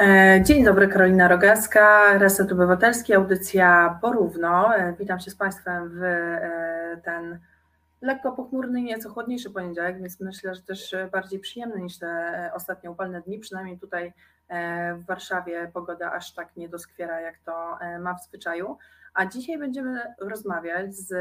[0.00, 4.76] E, dzień dobry, Karolina Rogaska, Reset Obywatelski, audycja Porówno.
[4.76, 7.38] E, witam się z Państwem w e, ten
[8.00, 13.20] lekko pochmurny, nieco chłodniejszy poniedziałek, więc myślę, że też bardziej przyjemny niż te ostatnie upalne
[13.20, 13.38] dni.
[13.38, 14.12] Przynajmniej tutaj
[14.96, 18.78] w Warszawie pogoda aż tak nie doskwiera, jak to ma w zwyczaju.
[19.14, 21.14] A dzisiaj będziemy rozmawiać z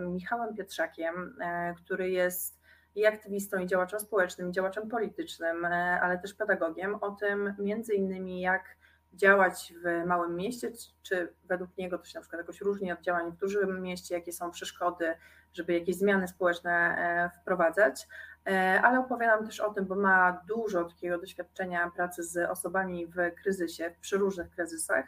[0.00, 1.36] Michałem Pietrzakiem,
[1.76, 2.60] który jest
[2.94, 7.94] i aktywistą, i działaczem społecznym, i działaczem politycznym, e, ale też pedagogiem, o tym między
[7.94, 8.76] innymi jak
[9.12, 13.32] działać w małym mieście, czy według niego to się na przykład jakoś różni od działań
[13.32, 15.14] w dużym mieście, jakie są przeszkody,
[15.52, 18.08] żeby jakieś zmiany społeczne e, wprowadzać,
[18.46, 23.16] e, ale opowiadam też o tym, bo ma dużo takiego doświadczenia pracy z osobami w
[23.42, 25.04] kryzysie, przy różnych kryzysach,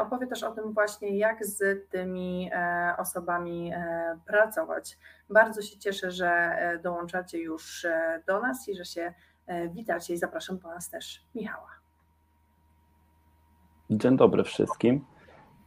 [0.00, 4.98] opowie też o tym właśnie, jak z tymi e, osobami e, pracować.
[5.30, 7.86] Bardzo się cieszę, że dołączacie już
[8.26, 9.14] do nas i że się
[9.70, 11.68] witacie i zapraszam po nas też Michała.
[13.90, 15.04] Dzień dobry wszystkim.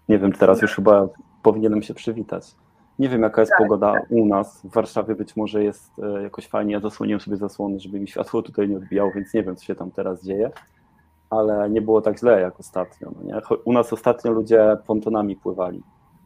[0.09, 1.08] Nie wiem, teraz już chyba
[1.44, 2.56] powinienem się przywitać.
[3.00, 4.12] Nie wiem, jaka jest tak, pogoda tak.
[4.12, 4.62] u nas.
[4.64, 5.92] W Warszawie być może jest
[6.23, 6.73] jakoś fajnie.
[6.73, 9.75] Ja zasłoniłem sobie zasłony, żeby mi światło tutaj nie odbijało, więc nie wiem, co się
[9.75, 10.52] tam teraz dzieje
[11.32, 13.12] ale nie było tak źle jak ostatnio.
[13.16, 13.42] No nie?
[13.66, 15.84] U nas ostatnio ludzie pontonami pływali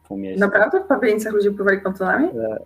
[0.08, 0.40] po mieście.
[0.40, 0.80] Naprawdę?
[0.80, 2.26] W Pawienicach ludzie pływali pontonami?
[2.26, 2.58] E,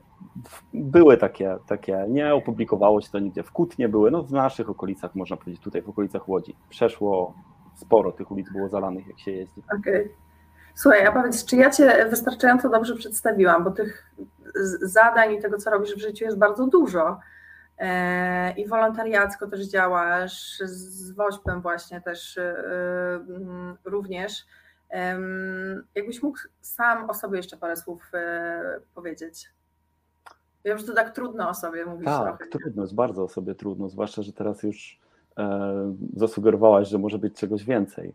[0.75, 3.43] były takie, takie, nie opublikowało się to nigdzie.
[3.43, 6.57] W Kutnie były, no w naszych okolicach, można powiedzieć, tutaj w okolicach Łodzi.
[6.69, 7.35] Przeszło
[7.75, 9.63] sporo tych ulic było zalanych, jak się jeździ.
[9.81, 10.05] Okej.
[10.05, 10.15] Okay.
[10.75, 14.15] Słuchaj, a powiedz, czy ja Cię wystarczająco dobrze przedstawiłam, bo tych
[14.83, 17.19] zadań i tego, co robisz w życiu jest bardzo dużo.
[17.81, 22.55] E, i wolontariacko też działasz, z WOŚP-em właśnie też e,
[23.15, 24.47] mm, również.
[25.95, 29.51] Jakbyś mógł sam o sobie jeszcze parę słów e, powiedzieć?
[30.65, 32.07] Wiem, że to tak trudno o sobie mówić.
[32.07, 32.51] Tak, trochę.
[32.51, 35.01] trudno, jest bardzo o sobie trudno, zwłaszcza, że teraz już
[36.17, 38.15] zasugerowałaś, że może być czegoś więcej.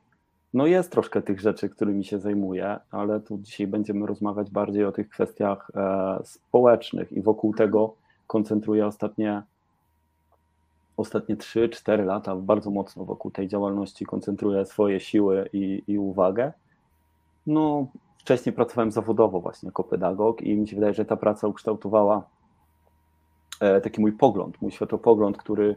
[0.53, 4.91] No jest troszkę tych rzeczy, którymi się zajmuję, ale tu dzisiaj będziemy rozmawiać bardziej o
[4.91, 5.72] tych kwestiach
[6.23, 7.95] społecznych i wokół tego
[8.28, 9.44] koncentruję ostatnie
[10.97, 16.53] ostatnie 3-4 lata bardzo mocno wokół tej działalności koncentruję swoje siły i, i uwagę.
[17.47, 22.23] No, wcześniej pracowałem zawodowo właśnie jako pedagog i mi się wydaje, że ta praca ukształtowała
[23.59, 25.75] e, taki mój pogląd, mój światopogląd, który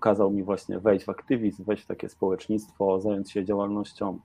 [0.00, 4.18] kazał mi właśnie wejść w aktywizm, wejść w takie społecznictwo, zająć się działalnością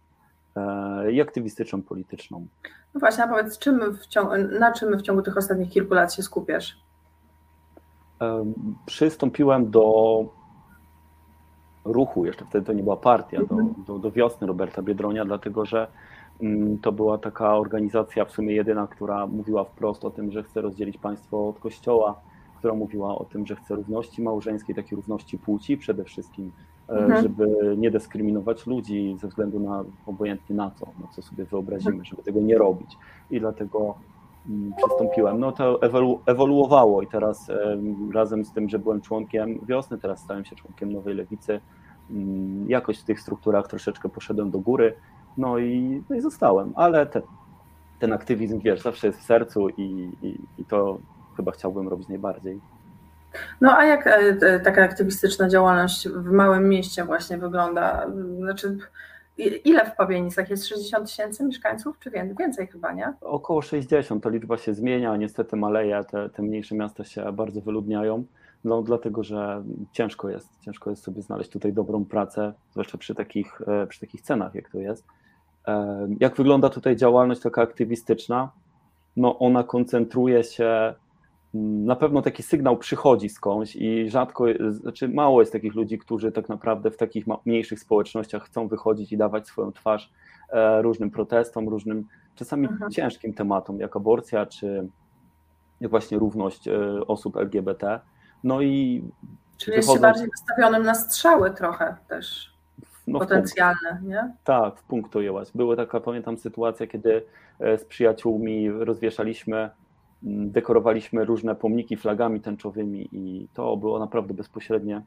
[0.56, 2.48] e, i aktywistyczną, polityczną.
[2.94, 6.24] No właśnie, a powiedz, czym ciągu, na czym w ciągu tych ostatnich kilku lat się
[6.24, 6.78] skupiasz?
[8.86, 10.26] Przystąpiłem do
[11.86, 13.74] ruchu, jeszcze wtedy to nie była partia, do, mhm.
[13.88, 15.88] do, do wiosny Roberta Biedronia, dlatego że
[16.42, 20.62] mm, to była taka organizacja, w sumie jedyna, która mówiła wprost o tym, że chce
[20.62, 22.22] rozdzielić państwo od kościoła,
[22.58, 26.52] która mówiła o tym, że chce równości małżeńskiej, takiej równości płci przede wszystkim,
[26.90, 27.24] e, mhm.
[27.24, 32.24] żeby nie dyskryminować ludzi ze względu na obojętnie na co, na co sobie wyobrazimy, żeby
[32.24, 32.98] tego nie robić.
[33.32, 33.96] I dlatego
[34.78, 35.40] przystąpiłem.
[35.40, 37.52] No to ewolu ewoluowało i teraz
[38.14, 41.62] razem z tym, że byłem członkiem wiosny, teraz stałem się członkiem Nowej Lewicy.
[42.12, 44.96] Mm, jakoś w tych strukturach troszeczkę poszedłem do góry,
[45.38, 47.22] no i, no i zostałem, ale te,
[48.00, 51.00] ten aktywizm, wiesz, zawsze jest w sercu i, i, i to
[51.38, 52.60] chyba chciałbym robić najbardziej.
[53.62, 58.08] No a jak e, taka aktywistyczna działalność w małym mieście właśnie wygląda?
[58.38, 58.78] Znaczy,
[59.66, 63.14] Ile w Pawienicach jest 60 tysięcy mieszkańców, czy więcej chyba, nie?
[63.22, 68.24] Około 60, to liczba się zmienia, niestety maleje, te, te mniejsze miasta się bardzo wyludniają,
[68.64, 73.62] no dlatego, że ciężko jest, ciężko jest sobie znaleźć tutaj dobrą pracę, zwłaszcza przy takich,
[73.68, 75.08] e, przy takich cenach, jak to jest.
[75.68, 78.52] E, jak wygląda tutaj działalność taka aktywistyczna?
[79.16, 80.94] No ona koncentruje się
[81.54, 86.50] na pewno taki sygnał przychodzi skądś i rzadko, znaczy mało jest takich ludzi, którzy tak
[86.50, 90.12] naprawdę w takich mniejszych społecznościach chcą wychodzić i dawać swoją twarz
[90.50, 92.74] e, różnym protestom, różnym czasami Aha.
[92.74, 92.92] Mhm.
[92.92, 94.88] ciężkim tematom, jak aborcja, czy
[95.82, 96.74] jak właśnie równość e,
[97.08, 98.00] osób LGBT.
[98.44, 99.04] No i
[99.58, 102.54] Czyli jest się bardziej wystawionym na strzały trochę też
[103.08, 104.34] no potencjalne, nie?
[104.44, 105.48] Tak, w punkt to jęłaś.
[105.56, 107.26] Była taka, pamiętam, sytuacja, kiedy
[107.60, 109.70] e, z przyjaciółmi rozwieszaliśmy
[110.22, 115.02] dekorowaliśmy różne pomniki flagami tęczowymi i to było naprawdę bezpośrednie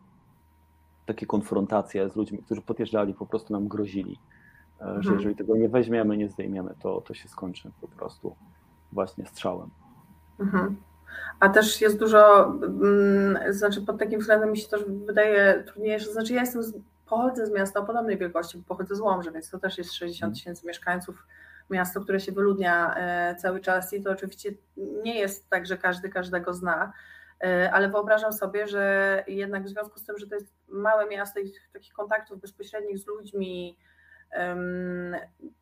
[1.06, 4.18] takie konfrontacje z ludźmi, którzy podjeżdżali, po prostu nam grozili,
[4.80, 5.16] e, że mhm.
[5.16, 8.36] jeżeli tego nie weźmiemy, nie zdejmiemy, to, to się skończy po prostu
[8.92, 9.70] właśnie strzałem.
[10.40, 10.76] Mhm.
[11.40, 16.34] A też jest dużo, mm, znaczy pod takim względem mi się też wydaje trudniejsze, znaczy
[16.34, 16.74] ja jestem, z,
[17.06, 20.34] pochodzę z miasta o podobnej wielkości, pochodzę z Łomży, więc to też jest 60 mhm.
[20.34, 21.26] tysięcy mieszkańców,
[21.72, 26.08] miasto, które się wyludnia e, cały czas i to oczywiście nie jest tak, że każdy
[26.08, 26.92] każdego zna.
[27.72, 31.52] ale wyobrażam sobie, że jednak w związku z tym, że to jest małe miasto i
[31.72, 33.78] takich kontaktów bezpośrednich z ludźmi,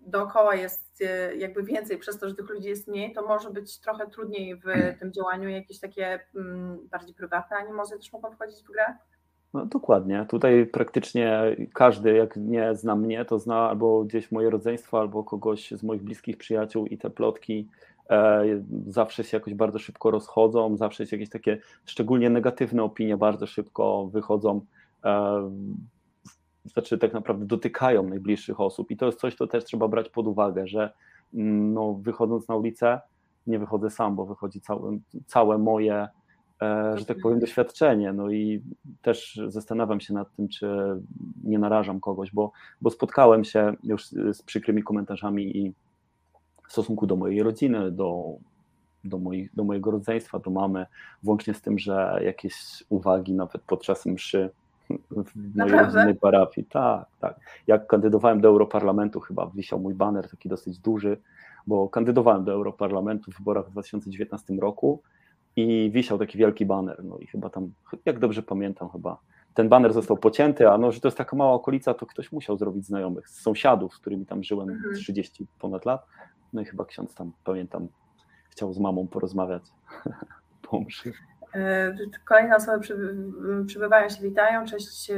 [0.00, 3.80] dookoła jest e, jakby więcej, przez to, że tych ludzi jest mniej, to może być
[3.80, 5.48] trochę trudniej w tym działaniu.
[5.48, 8.96] Jakieś takie mm, bardziej prywatne animozy też mogą wchodzić w grę?
[9.54, 10.26] No dokładnie.
[10.28, 15.70] Tutaj praktycznie każdy, jak nie zna mnie, to zna albo gdzieś moje rodzeństwo, albo kogoś
[15.70, 17.68] z moich bliskich przyjaciół i te plotki
[18.10, 18.44] e,
[18.86, 24.06] zawsze się jakoś bardzo szybko rozchodzą, zawsze się jakieś takie szczególnie negatywne opinie bardzo szybko
[24.06, 24.60] wychodzą.
[25.04, 25.50] E,
[26.64, 30.26] znaczy tak naprawdę dotykają najbliższych osób i to jest coś, co też trzeba brać pod
[30.26, 30.92] uwagę, że
[31.34, 33.00] mm, no, wychodząc na ulicę,
[33.46, 36.08] nie wychodzę sam, bo wychodzi całe, całe moje,
[36.94, 38.12] że tak powiem, doświadczenie.
[38.12, 38.62] No i
[39.02, 40.66] też zastanawiam się nad tym, czy
[41.44, 45.72] nie narażam kogoś, bo, bo spotkałem się już z przykrymi komentarzami i
[46.68, 48.24] w stosunku do mojej rodziny, do,
[49.04, 50.86] do, moich, do mojego rodzeństwa, do mamy,
[51.22, 54.50] włącznie z tym, że jakieś uwagi nawet podczas mszy
[55.10, 56.66] w mojej rodzinnej parafii.
[56.66, 57.40] Tak, tak.
[57.66, 61.16] Jak kandydowałem do Europarlamentu, chyba wisiał mój baner taki dosyć duży,
[61.66, 65.02] bo kandydowałem do Europarlamentu w wyborach w 2019 roku
[65.56, 67.04] i wisiał taki wielki baner.
[67.04, 67.72] No i chyba tam,
[68.06, 69.18] jak dobrze pamiętam, chyba
[69.54, 72.56] ten baner został pocięty, a no, że to jest taka mała okolica, to ktoś musiał
[72.56, 74.94] zrobić znajomych, z sąsiadów, z którymi tam żyłem mhm.
[74.94, 76.06] 30 ponad lat.
[76.52, 77.88] No i chyba ksiądz tam, pamiętam,
[78.50, 79.62] chciał z mamą porozmawiać
[80.70, 81.12] po mszy.
[81.54, 82.86] E, kolejne osoby
[83.66, 84.66] przybywają się, witają.
[84.66, 85.16] Cześć e,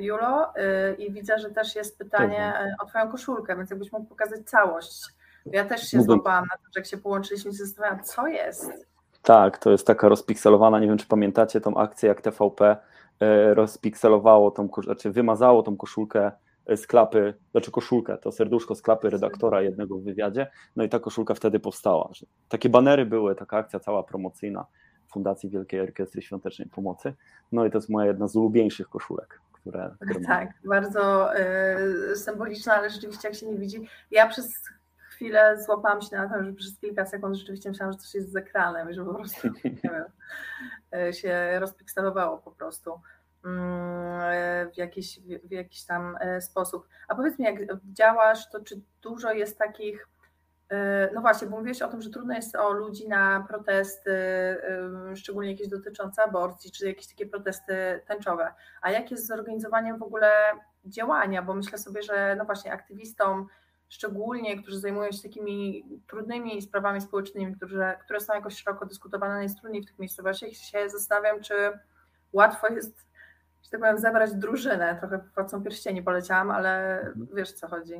[0.00, 0.56] Julo.
[0.56, 2.52] E, I widzę, że też jest pytanie
[2.82, 5.02] o Twoją koszulkę, więc jakbyś mógł pokazać całość.
[5.46, 6.16] Ja też się Mógłbym...
[6.16, 8.95] złapałam na to, że jak się połączyliśmy, się zastanawiałam, co jest.
[9.26, 12.76] Tak, to jest taka rozpikselowana, nie wiem czy pamiętacie tą akcję, jak TVP
[13.54, 16.32] rozpikselowało tą, znaczy wymazało tą koszulkę
[16.76, 20.98] z klapy, znaczy koszulkę, to serduszko z klapy redaktora jednego w wywiadzie, no i ta
[20.98, 22.10] koszulka wtedy powstała.
[22.48, 24.66] Takie banery były, taka akcja cała promocyjna
[25.12, 27.14] Fundacji Wielkiej Orkiestry Świątecznej Pomocy.
[27.52, 29.94] No i to jest moja jedna z ulubieńszych koszulek, które.
[30.00, 30.68] które tak, mam.
[30.68, 31.30] bardzo
[32.12, 33.88] y, symboliczna, ale rzeczywiście jak się nie widzi.
[34.10, 34.62] Ja przez
[35.16, 38.36] chwilę złapałam się na tym, że przez kilka sekund rzeczywiście myślałam, że coś jest z
[38.36, 40.04] ekranem i że po prostu wiem,
[41.08, 43.00] y, się rozpikselowało po prostu
[43.44, 46.88] mm, w jakiś, w jakiś tam y, sposób.
[47.08, 47.56] A powiedz mi, jak
[47.92, 50.08] działasz, to czy dużo jest takich
[50.70, 54.10] E, no właśnie, bo mówiłeś o tym, że trudno jest o ludzi na protesty,
[55.14, 58.54] szczególnie jakieś dotyczące aborcji, czy jakieś takie protesty tęczowe.
[58.80, 60.30] A jak jest z organizowaniem w ogóle
[60.84, 61.42] działania?
[61.42, 63.46] Bo myślę sobie, że no właśnie aktywistom,
[63.96, 69.82] szczególnie, którzy zajmują się takimi trudnymi sprawami społecznymi, które, które są jakoś szeroko dyskutowane najtrudniej
[69.82, 71.54] w tych miejscowościach, się zastanawiam, czy
[72.32, 73.06] łatwo jest,
[73.62, 74.96] że tak powiem, zebrać drużynę.
[75.00, 77.26] Trochę płacą pierścieni poleciałam, ale mhm.
[77.34, 77.94] wiesz co chodzi.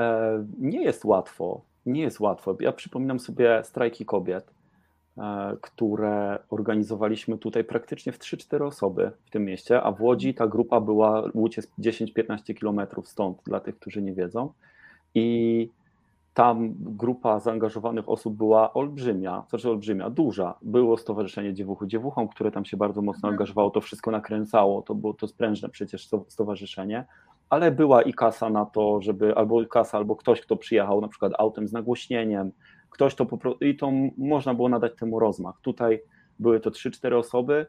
[0.00, 1.64] E, nie jest łatwo.
[1.86, 2.56] Nie jest łatwo.
[2.60, 4.50] Ja przypominam sobie strajki kobiet,
[5.18, 10.46] e, które organizowaliśmy tutaj praktycznie w 3-4 osoby w tym mieście, a w Łodzi ta
[10.46, 14.52] grupa była, Łódź jest 10-15 kilometrów stąd, dla tych, którzy nie wiedzą.
[15.14, 15.68] I
[16.34, 20.54] tam grupa zaangażowanych osób była olbrzymia, znaczy olbrzymia, duża.
[20.62, 23.34] Było Stowarzyszenie Dziewuchu Dziewuchom, które tam się bardzo mocno mhm.
[23.34, 27.04] angażowało, to wszystko nakręcało, to było to sprężne przecież stowarzyszenie,
[27.50, 31.32] ale była i kasa na to, żeby albo kasa, albo ktoś, kto przyjechał na przykład
[31.38, 32.52] autem z nagłośnieniem,
[32.90, 35.60] ktoś to po prostu, i to można było nadać temu rozmach.
[35.62, 36.00] Tutaj
[36.38, 37.66] były to 3-4 osoby,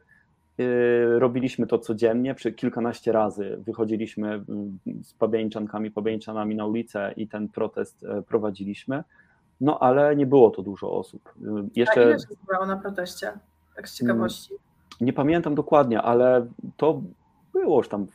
[1.18, 7.48] robiliśmy to codziennie, przy kilkanaście razy wychodziliśmy mm, z pabieńczankami, pabieńczanami na ulicę i ten
[7.48, 9.04] protest e, prowadziliśmy,
[9.60, 11.34] no ale nie było to dużo osób.
[11.40, 12.00] Yy, jeszcze...
[12.00, 13.32] A ile się zbrało na proteście,
[13.76, 14.54] tak z ciekawości?
[15.00, 16.46] Nie pamiętam dokładnie, ale
[16.76, 17.02] to
[17.52, 18.06] było już tam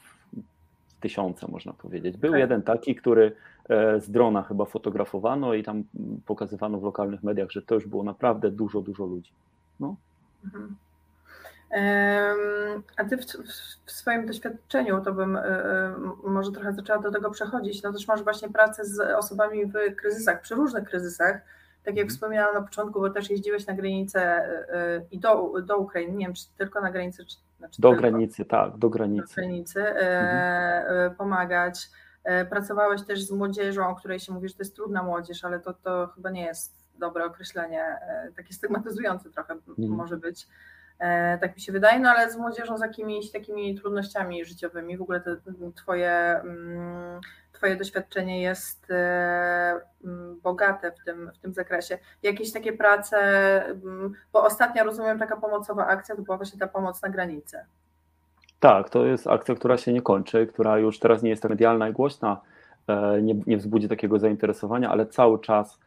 [1.00, 2.18] tysiące, można powiedzieć.
[2.18, 2.40] Był tak.
[2.40, 3.36] jeden taki, który
[3.70, 5.84] e, z drona chyba fotografowano i tam
[6.26, 9.32] pokazywano w lokalnych mediach, że to już było naprawdę dużo, dużo ludzi.
[9.80, 9.96] No.
[10.46, 10.76] Mhm.
[12.98, 13.26] A ty w,
[13.86, 18.08] w, swoim doświadczeniu, to bym e, e, może trochę zaczęła do tego przechodzić, no też
[18.08, 21.36] masz właśnie pracę z osobami w kryzysach, przy różnych kryzysach,
[21.84, 22.10] tak jak mhm.
[22.10, 24.50] wspomniałam na początku, bo też jeździłeś na granicę
[25.12, 28.78] i do, do Ukrainy, nie wiem, czy tylko na granicę, czy znaczy do granicy, tak,
[28.78, 29.36] do granicy.
[29.36, 30.20] Do granicy e,
[30.82, 31.16] mhm.
[31.16, 31.90] pomagać.
[32.24, 35.60] E, pracowałeś też z młodzieżą, o której się mówi, że to jest trudna młodzież, ale
[35.60, 38.00] to, to chyba nie jest dobre określenie,
[38.36, 39.90] takie stygmatyzujące trochę mhm.
[39.90, 40.48] może być.
[41.42, 45.20] Tak mi się wydaje, no ale z młodzieżą z jakimiś takimi trudnościami życiowymi, w ogóle
[45.22, 45.38] te
[45.76, 47.22] twoje mm,
[47.62, 49.82] Twoje doświadczenie jest e,
[50.44, 51.98] bogate w tym, w tym zakresie.
[52.24, 53.18] Jakieś takie prace,
[54.34, 57.58] bo ostatnia, rozumiem, taka pomocowa akcja to była właśnie ta pomoc na granicy.
[58.60, 61.90] Tak, to jest akcja, która się nie kończy, która już teraz nie jest tak medialna
[61.90, 62.42] i głośna,
[62.88, 65.80] e, nie, nie wzbudzi takiego zainteresowania, ale cały czas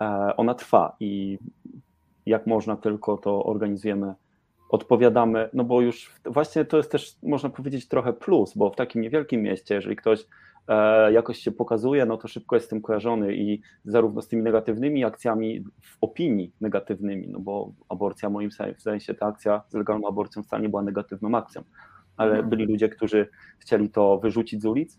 [0.00, 1.38] e, ona trwa i
[2.26, 4.14] jak można tylko, to organizujemy
[4.72, 9.02] odpowiadamy, no bo już właśnie to jest też, można powiedzieć, trochę plus, bo w takim
[9.02, 10.26] niewielkim mieście, jeżeli ktoś
[10.68, 14.42] e, jakoś się pokazuje, no to szybko jest z tym kojarzony i zarówno z tymi
[14.42, 18.50] negatywnymi akcjami w opinii negatywnymi, no bo aborcja moim
[18.98, 21.62] się ta akcja z legalną aborcją wcale nie była negatywną akcją,
[22.16, 22.48] ale mhm.
[22.48, 24.98] byli ludzie, którzy chcieli to wyrzucić z ulic,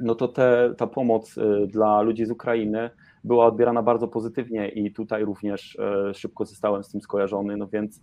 [0.00, 2.90] no to te, ta pomoc y, dla ludzi z Ukrainy
[3.24, 8.00] była odbierana bardzo pozytywnie i tutaj również e, szybko zostałem z tym skojarzony, no więc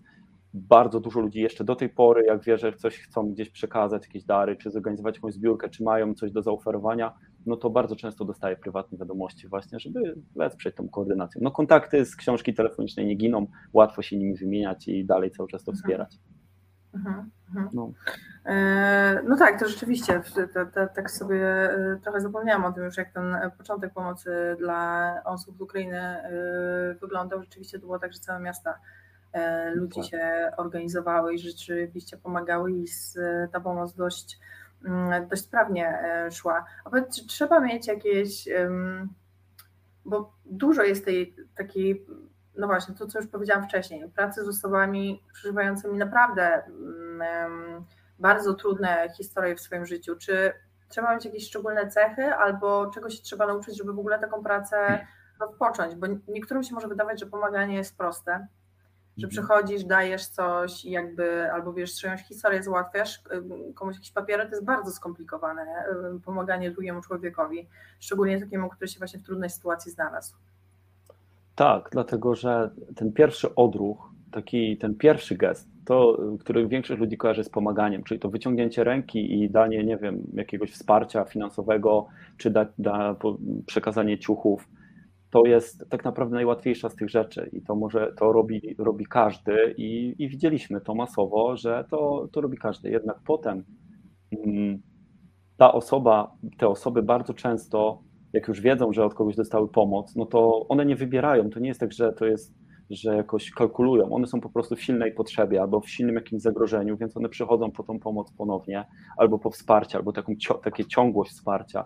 [0.54, 4.24] bardzo dużo ludzi jeszcze do tej pory, jak wie, że coś chcą gdzieś przekazać, jakieś
[4.24, 7.14] dary, czy zorganizować jakąś zbiórkę, czy mają coś do zaoferowania,
[7.46, 11.42] no to bardzo często dostaję prywatne wiadomości właśnie, żeby wesprzeć tą koordynację.
[11.44, 15.64] No kontakty z książki telefonicznej nie giną, łatwo się nimi wymieniać i dalej cały czas
[15.64, 15.82] to mhm.
[15.82, 16.18] wspierać.
[16.94, 17.70] Mhm, mhm.
[17.74, 17.92] No.
[18.46, 20.22] E, no tak, to rzeczywiście,
[20.96, 25.62] tak sobie e, trochę zapomniałam o tym już, jak ten początek pomocy dla osób z
[25.62, 26.32] Ukrainy e,
[27.02, 27.42] wyglądał.
[27.42, 28.80] Rzeczywiście to było tak, że całe miasta
[29.74, 30.10] ludzi tak.
[30.10, 32.86] się organizowały i rzeczywiście pomagały i
[33.52, 34.40] ta pomoc dość,
[34.86, 36.00] mm, dość sprawnie
[36.32, 36.66] szła.
[36.86, 38.50] A powiedz, czy trzeba mieć jakieś,
[40.06, 42.06] bo dużo jest tej takiej
[42.58, 47.86] no właśnie, to co już powiedziałam wcześniej, pracy z osobami przeżywającymi naprawdę um,
[48.20, 50.16] bardzo trudne historie w swoim życiu.
[50.16, 50.54] Czy
[50.90, 55.08] trzeba mieć jakieś szczególne cechy, albo czegoś się trzeba nauczyć, żeby w ogóle taką pracę
[55.40, 55.96] rozpocząć?
[55.96, 58.48] Bo niektórym się może wydawać, że pomaganie jest proste,
[59.18, 59.30] że mhm.
[59.30, 63.22] przychodzisz, dajesz coś i jakby, albo wiesz, czyjąś historię załatwiasz,
[63.76, 65.66] komuś jakieś papiery, to jest bardzo skomplikowane,
[66.26, 67.68] pomaganie drugiemu człowiekowi,
[68.00, 70.36] szczególnie takiemu, który się właśnie w trudnej sytuacji znalazł.
[71.56, 77.44] Tak, dlatego że ten pierwszy odruch, taki ten pierwszy gest, to, który większość ludzi kojarzy
[77.44, 82.66] z pomaganiem, czyli to wyciągnięcie ręki i danie, nie wiem, jakiegoś wsparcia finansowego, czy da,
[82.78, 83.16] da
[83.66, 84.68] przekazanie ciuchów,
[85.34, 89.74] to jest tak naprawdę najłatwiejsza z tych rzeczy i to może to robi, robi każdy
[89.78, 92.90] i, i widzieliśmy to masowo, że to, to robi każdy.
[92.90, 93.64] Jednak potem
[94.46, 94.82] mm,
[95.58, 100.26] ta osoba, te osoby bardzo często jak już wiedzą, że od kogoś dostały pomoc, no
[100.26, 101.50] to one nie wybierają.
[101.50, 102.56] To nie jest tak, że to jest,
[102.90, 104.12] że jakoś kalkulują.
[104.12, 107.72] One są po prostu w silnej potrzebie albo w silnym jakimś zagrożeniu, więc one przychodzą
[107.72, 108.86] po tą pomoc ponownie,
[109.18, 111.86] albo po wsparcie, albo taką, takie ciągłość wsparcia.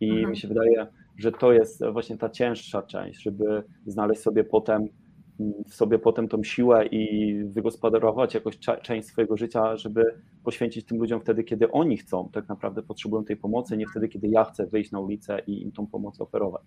[0.00, 0.30] I mhm.
[0.30, 0.86] mi się wydaje,
[1.16, 4.88] że to jest właśnie ta cięższa część, żeby znaleźć sobie potem
[5.68, 10.04] w sobie potem tą siłę i wygospodarować jakoś część swojego życia, żeby
[10.44, 14.28] poświęcić tym ludziom wtedy, kiedy oni chcą, tak naprawdę potrzebują tej pomocy, nie wtedy, kiedy
[14.28, 16.62] ja chcę wyjść na ulicę i im tą pomoc oferować.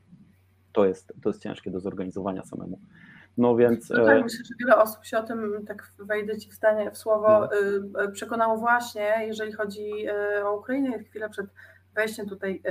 [0.74, 2.80] To jest, to jest ciężkie do zorganizowania samemu.
[3.38, 3.90] No więc.
[3.90, 6.92] No tak, e, myślę, że wiele osób się o tym, tak wejdę ci w stanie
[6.92, 7.54] w słowo, no.
[8.02, 11.00] Y, y, przekonało właśnie, jeżeli chodzi y, o Ukrainę.
[11.04, 11.46] Chwilę przed
[11.98, 12.64] wejściem tutaj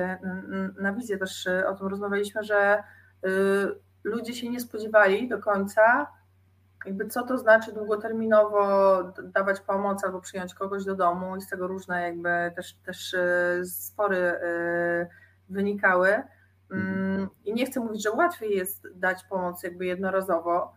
[0.81, 2.83] na wizję też o tym rozmawialiśmy, że
[4.05, 6.07] ludzie się nie spodziewali do końca,
[6.87, 11.67] jakby co to znaczy długoterminowo dawać pomoc albo przyjąć kogoś do domu i z tego
[11.67, 15.07] różne jakby też, też e, spory e,
[15.49, 16.09] wynikały.
[16.71, 17.29] Mm, mhm.
[17.45, 20.75] I nie chcę mówić, że łatwiej jest dać pomoc jakby jednorazowo.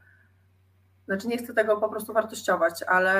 [1.10, 3.14] Znaczy nie chcę tego po prostu wartościować, ale,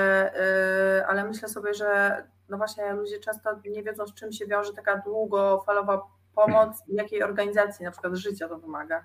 [1.00, 4.74] e, ale myślę sobie, że no właśnie ludzie często nie wiedzą, z czym się wiąże
[4.74, 6.02] taka długofalowa
[6.36, 9.04] pomoc i jakiej organizacji na przykład życia to wymaga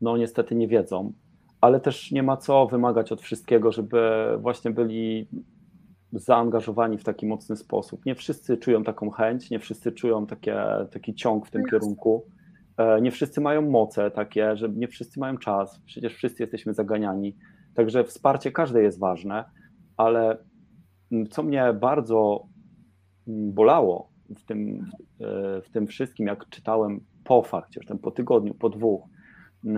[0.00, 1.12] no niestety nie wiedzą,
[1.60, 4.00] ale też nie ma co wymagać od wszystkiego, żeby
[4.38, 5.28] właśnie byli
[6.12, 8.06] zaangażowani w taki mocny sposób.
[8.06, 12.26] Nie wszyscy czują taką chęć, nie wszyscy czują takie, taki ciąg w tym no kierunku.
[12.76, 15.80] E, nie wszyscy mają moce takie, że nie wszyscy mają czas.
[15.86, 17.36] Przecież wszyscy jesteśmy zaganiani.
[17.80, 19.44] Także wsparcie każde jest ważne,
[19.96, 20.38] ale
[21.30, 22.46] co mnie bardzo
[23.26, 24.90] bolało w tym,
[25.62, 29.08] w tym wszystkim, jak czytałem po fakcie, już po tygodniu, po dwóch,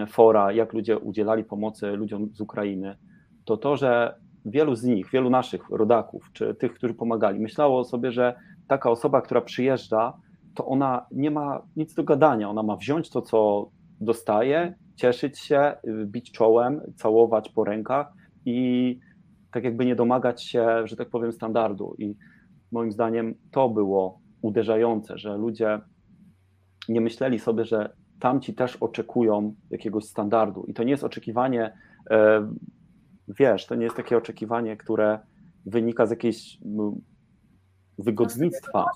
[0.09, 2.97] fora, jak ludzie udzielali pomocy ludziom z Ukrainy,
[3.45, 8.13] to to, że wielu z nich, wielu naszych rodaków, czy tych, którzy pomagali, myślało sobie,
[8.13, 8.35] że
[8.69, 10.13] taka osoba, która przyjeżdża,
[10.55, 15.73] to ona nie ma nic do gadania, ona ma wziąć to, co dostaje, cieszyć się,
[16.05, 18.13] bić czołem, całować po rękach
[18.45, 18.99] i
[19.53, 21.95] tak jakby nie domagać się, że tak powiem, standardu.
[21.99, 22.17] I
[22.73, 25.81] moim zdaniem to było uderzające, że ludzie
[26.89, 30.65] nie myśleli sobie, że tamci też oczekują jakiegoś standardu.
[30.69, 31.73] I to nie jest oczekiwanie,
[32.11, 32.49] e,
[33.29, 35.19] wiesz, to nie jest takie oczekiwanie, które
[35.67, 36.59] wynika z jakiejś
[37.99, 38.87] wygodnictwa.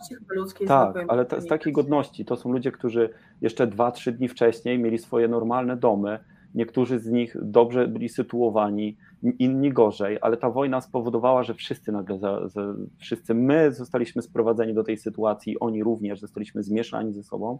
[0.66, 2.24] Tak, ale to, z takiej godności.
[2.24, 3.10] To są ludzie, którzy
[3.40, 6.18] jeszcze dwa, trzy dni wcześniej mieli swoje normalne domy.
[6.54, 8.96] Niektórzy z nich dobrze byli sytuowani,
[9.38, 14.74] inni gorzej, ale ta wojna spowodowała, że wszyscy nagle, za, za, wszyscy my zostaliśmy sprowadzeni
[14.74, 17.58] do tej sytuacji, oni również zostaliśmy zmieszani ze sobą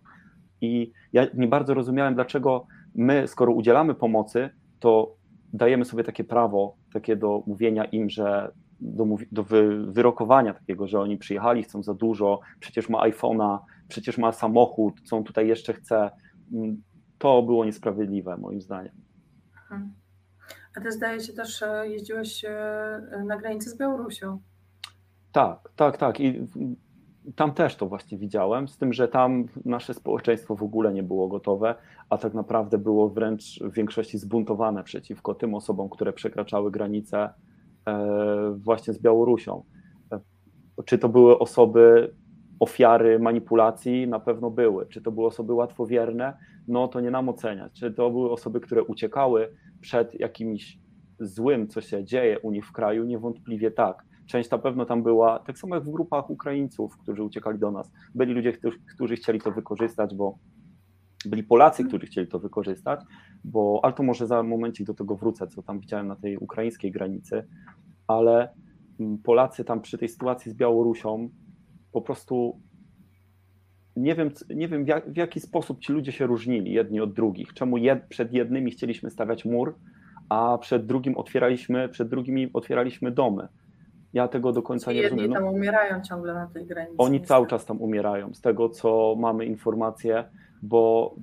[0.60, 4.50] i ja nie bardzo rozumiałem, dlaczego my, skoro udzielamy pomocy,
[4.80, 5.14] to
[5.52, 11.00] dajemy sobie takie prawo, takie do mówienia im, że do, do wy, wyrokowania takiego, że
[11.00, 15.72] oni przyjechali, chcą za dużo, przecież ma iPhone'a, przecież ma samochód, co on tutaj jeszcze
[15.72, 16.10] chce.
[16.52, 16.82] Mm,
[17.18, 18.94] to było niesprawiedliwe moim zdaniem.
[19.62, 19.94] Mhm.
[20.76, 24.40] A ty zdaje się też e, jeździłeś e, na granicy z Białorusią.
[25.32, 26.20] Tak, tak, tak.
[26.20, 26.46] I
[27.36, 31.28] tam też to właśnie widziałem, z tym, że tam nasze społeczeństwo w ogóle nie było
[31.28, 31.74] gotowe,
[32.10, 37.30] a tak naprawdę było wręcz w większości zbuntowane przeciwko tym osobom, które przekraczały granice
[38.56, 39.62] właśnie z Białorusią.
[40.84, 42.14] Czy to były osoby
[42.60, 44.08] ofiary manipulacji?
[44.08, 44.86] Na pewno były.
[44.86, 46.36] Czy to były osoby łatwowierne?
[46.68, 47.72] No to nie nam oceniać.
[47.72, 50.78] Czy to były osoby, które uciekały przed jakimś
[51.20, 53.04] złym, co się dzieje u nich w kraju?
[53.04, 57.58] Niewątpliwie tak Część na pewno tam była, tak samo jak w grupach Ukraińców, którzy uciekali
[57.58, 57.92] do nas.
[58.14, 60.38] Byli ludzie, którzy, którzy chcieli to wykorzystać, bo
[61.26, 63.00] byli Polacy, którzy chcieli to wykorzystać,
[63.44, 66.90] bo, ale to może za momencik do tego wrócę, co tam widziałem na tej ukraińskiej
[66.90, 67.46] granicy,
[68.06, 68.48] ale
[69.00, 71.28] mm, Polacy tam przy tej sytuacji z Białorusią
[71.92, 72.60] po prostu
[73.96, 77.12] nie wiem, nie wiem w, jak, w jaki sposób ci ludzie się różnili jedni od
[77.12, 77.54] drugich.
[77.54, 79.74] Czemu jed, przed jednymi chcieliśmy stawiać mur,
[80.28, 83.48] a przed drugim otwieraliśmy, przed drugimi otwieraliśmy domy.
[84.12, 85.22] Ja tego do końca nie rozumiem.
[85.22, 85.50] Jedni tam no.
[85.50, 86.94] umierają ciągle na tej granicy.
[86.98, 90.24] Oni cały czas tam umierają, z tego co mamy informacje,
[90.62, 91.14] bo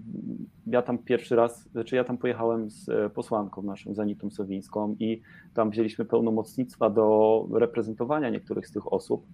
[0.68, 5.22] ja tam pierwszy raz, znaczy ja tam pojechałem z e, posłanką naszą, Zanitą Sowińską i
[5.54, 9.25] tam wzięliśmy pełnomocnictwa do reprezentowania niektórych z tych osób,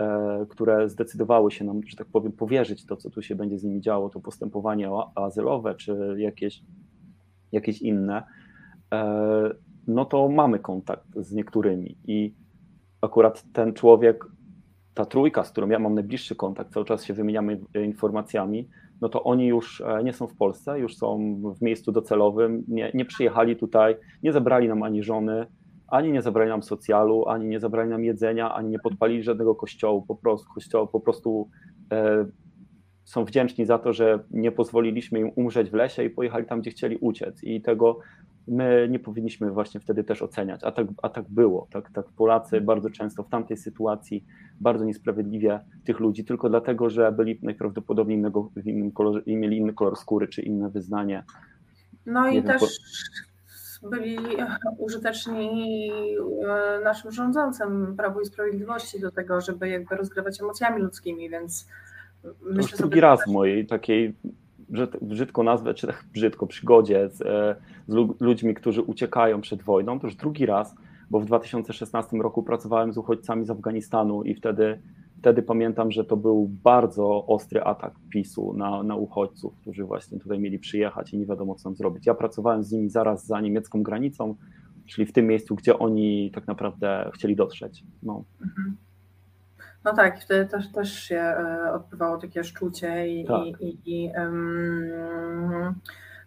[0.00, 3.64] e, które zdecydowały się nam, że tak powiem, powierzyć to, co tu się będzie z
[3.64, 6.62] nimi działo, to postępowanie azylowe czy jakieś,
[7.52, 8.22] jakieś inne,
[8.92, 9.50] e,
[9.86, 12.34] no to mamy kontakt z niektórymi i
[13.00, 14.24] akurat ten człowiek,
[14.94, 18.68] ta trójka, z którą ja mam najbliższy kontakt, cały czas się wymieniamy informacjami,
[19.00, 22.90] no to oni już e, nie są w Polsce, już są w miejscu docelowym, nie,
[22.94, 25.46] nie przyjechali tutaj, nie zabrali nam ani żony,
[25.88, 30.02] ani nie zabrali nam socjalu, ani nie zabrali nam jedzenia, ani nie podpalili żadnego kościołu,
[30.02, 31.48] po prostu, kościołu, po prostu
[31.92, 32.26] e,
[33.04, 36.70] są wdzięczni za to, że nie pozwoliliśmy im umrzeć w lesie i pojechali tam, gdzie
[36.70, 37.44] chcieli uciec.
[37.44, 37.98] I tego
[38.48, 41.68] my nie powinniśmy właśnie wtedy też oceniać, a tak, a tak było.
[41.70, 44.24] Tak, tak Polacy bardzo często w tamtej sytuacji
[44.60, 49.58] bardzo niesprawiedliwie tych ludzi, tylko dlatego, że byli najprawdopodobniej innego, w innym kolorze, i mieli
[49.58, 51.24] inny kolor skóry czy inne wyznanie.
[52.06, 52.62] No i też
[53.80, 53.88] po...
[53.88, 54.18] byli
[54.78, 55.90] użyteczni
[56.48, 61.68] e, naszym rządzącym Prawu i Sprawiedliwości do tego, żeby jakby rozgrywać emocjami ludzkimi, więc
[62.42, 64.14] myślę drugi raz w mojej takiej
[65.02, 67.56] brzydko nazwę, czy brzydko przygodzie z, e,
[67.88, 70.74] z ludźmi, którzy uciekają przed wojną, to już drugi raz,
[71.10, 74.80] bo w 2016 roku pracowałem z uchodźcami z Afganistanu i wtedy,
[75.18, 80.38] wtedy pamiętam, że to był bardzo ostry atak PiSu na, na uchodźców, którzy właśnie tutaj
[80.38, 82.06] mieli przyjechać i nie wiadomo co tam zrobić.
[82.06, 84.34] Ja pracowałem z nimi zaraz za niemiecką granicą,
[84.86, 87.84] czyli w tym miejscu, gdzie oni tak naprawdę chcieli dotrzeć.
[88.02, 88.24] No.
[88.42, 88.76] Mhm.
[89.86, 93.60] No tak, wtedy też, też się e, odbywało takie szczucie i, tak.
[93.60, 95.74] i, i um,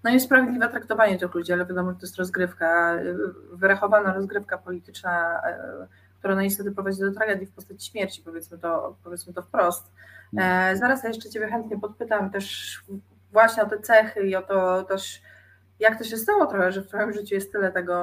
[0.04, 2.98] no niesprawiedliwe traktowanie tych ludzi, ale wiadomo, że to jest rozgrywka,
[3.54, 5.88] wyrachowana rozgrywka polityczna, e,
[6.19, 9.91] która no niestety prowadzi do tragedii w postaci śmierci, powiedzmy to, powiedzmy to wprost.
[10.38, 12.80] E, zaraz ja jeszcze Ciebie chętnie podpytam też
[13.32, 15.22] właśnie o te cechy i o to też,
[15.80, 17.94] jak to się stało trochę, że w Twoim życiu jest tyle tego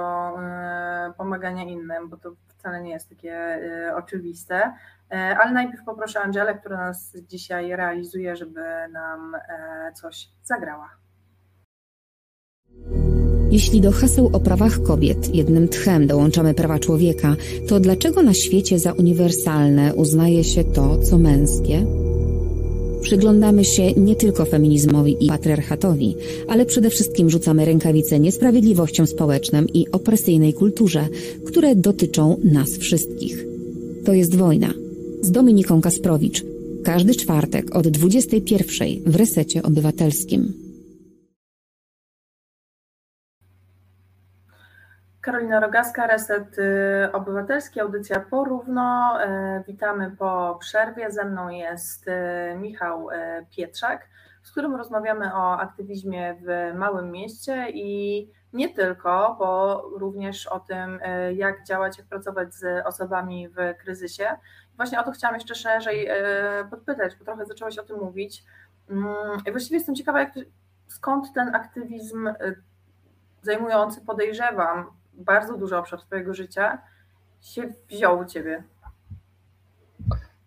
[0.42, 4.72] e, pomagania innym, bo to wcale nie jest takie e, oczywiste.
[5.10, 8.60] E, ale najpierw poproszę Angelę, która nas dzisiaj realizuje, żeby
[8.92, 9.36] nam
[9.94, 10.90] coś zagrała.
[13.50, 17.36] Jeśli do haseł o prawach kobiet jednym tchem dołączamy prawa człowieka,
[17.68, 22.05] to dlaczego na świecie za uniwersalne uznaje się to, co męskie?
[23.06, 26.16] Przyglądamy się nie tylko feminizmowi i patriarchatowi,
[26.48, 31.08] ale przede wszystkim rzucamy rękawice niesprawiedliwościom społecznym i opresyjnej kulturze,
[31.44, 33.46] które dotyczą nas wszystkich.
[34.04, 34.74] To jest wojna
[35.20, 36.44] z Dominiką Kasprowicz.
[36.84, 40.65] Każdy czwartek od 21 w Resecie Obywatelskim.
[45.26, 49.18] Karolina Rogaska, Reset y, Obywatelski, audycja porówno.
[49.24, 51.10] Y, witamy po przerwie.
[51.10, 52.12] Ze mną jest y,
[52.56, 53.08] Michał
[53.56, 54.08] Pietrzak,
[54.42, 61.00] z którym rozmawiamy o aktywizmie w małym mieście i nie tylko, bo również o tym,
[61.34, 64.28] jak działać, jak pracować z osobami w kryzysie.
[64.76, 66.14] Właśnie o to chciałam jeszcze szerzej e,
[66.70, 68.44] podpytać, bo trochę zaczęłaś o tym mówić.
[68.90, 69.06] Mm,
[69.46, 70.34] I właściwie jestem ciekawa, jak,
[70.86, 72.34] skąd ten aktywizm e,
[73.42, 76.78] zajmujący, podejrzewam, bardzo duży obszar Twojego życia
[77.40, 78.62] się wziął u Ciebie.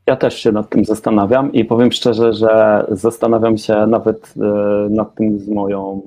[0.05, 5.15] Ja też się nad tym zastanawiam i powiem szczerze, że zastanawiam się nawet e, nad
[5.15, 6.01] tym z moją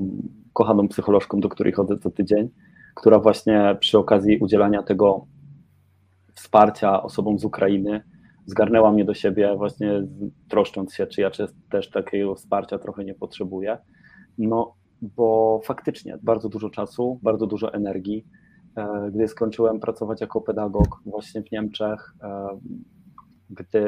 [0.53, 2.51] kochaną psycholożką, do której chodzę co tydzień,
[2.95, 5.27] która właśnie przy okazji udzielania tego
[6.35, 8.03] wsparcia osobom z Ukrainy
[8.47, 10.03] zgarnęła mnie do siebie, właśnie
[10.49, 11.31] troszcząc się, czy ja
[11.71, 13.79] też takiego wsparcia trochę nie potrzebuję.
[14.39, 18.27] No, bo faktycznie bardzo dużo czasu, bardzo dużo energii.
[18.77, 22.59] E, gdy skończyłem pracować jako pedagog właśnie w Niemczech, e,
[23.51, 23.83] gdy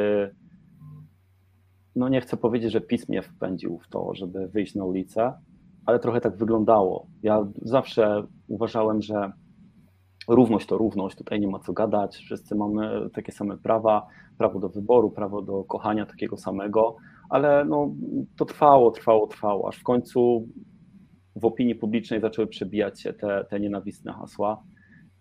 [1.97, 5.33] no nie chcę powiedzieć, że PiS mnie wpędził w to, żeby wyjść na ulicę,
[5.87, 7.07] ale trochę tak wyglądało.
[7.23, 9.33] Ja zawsze uważałem, że
[10.29, 14.07] równość to równość, tutaj nie ma co gadać, wszyscy mamy takie same prawa,
[14.39, 16.97] prawo do wyboru, prawo do kochania takiego samego,
[17.31, 17.95] ale no,
[18.37, 20.49] to trwało, trwało, trwało, aż w końcu
[21.37, 24.63] w opinii publicznej zaczęły przebijać się te, te nienawistne hasła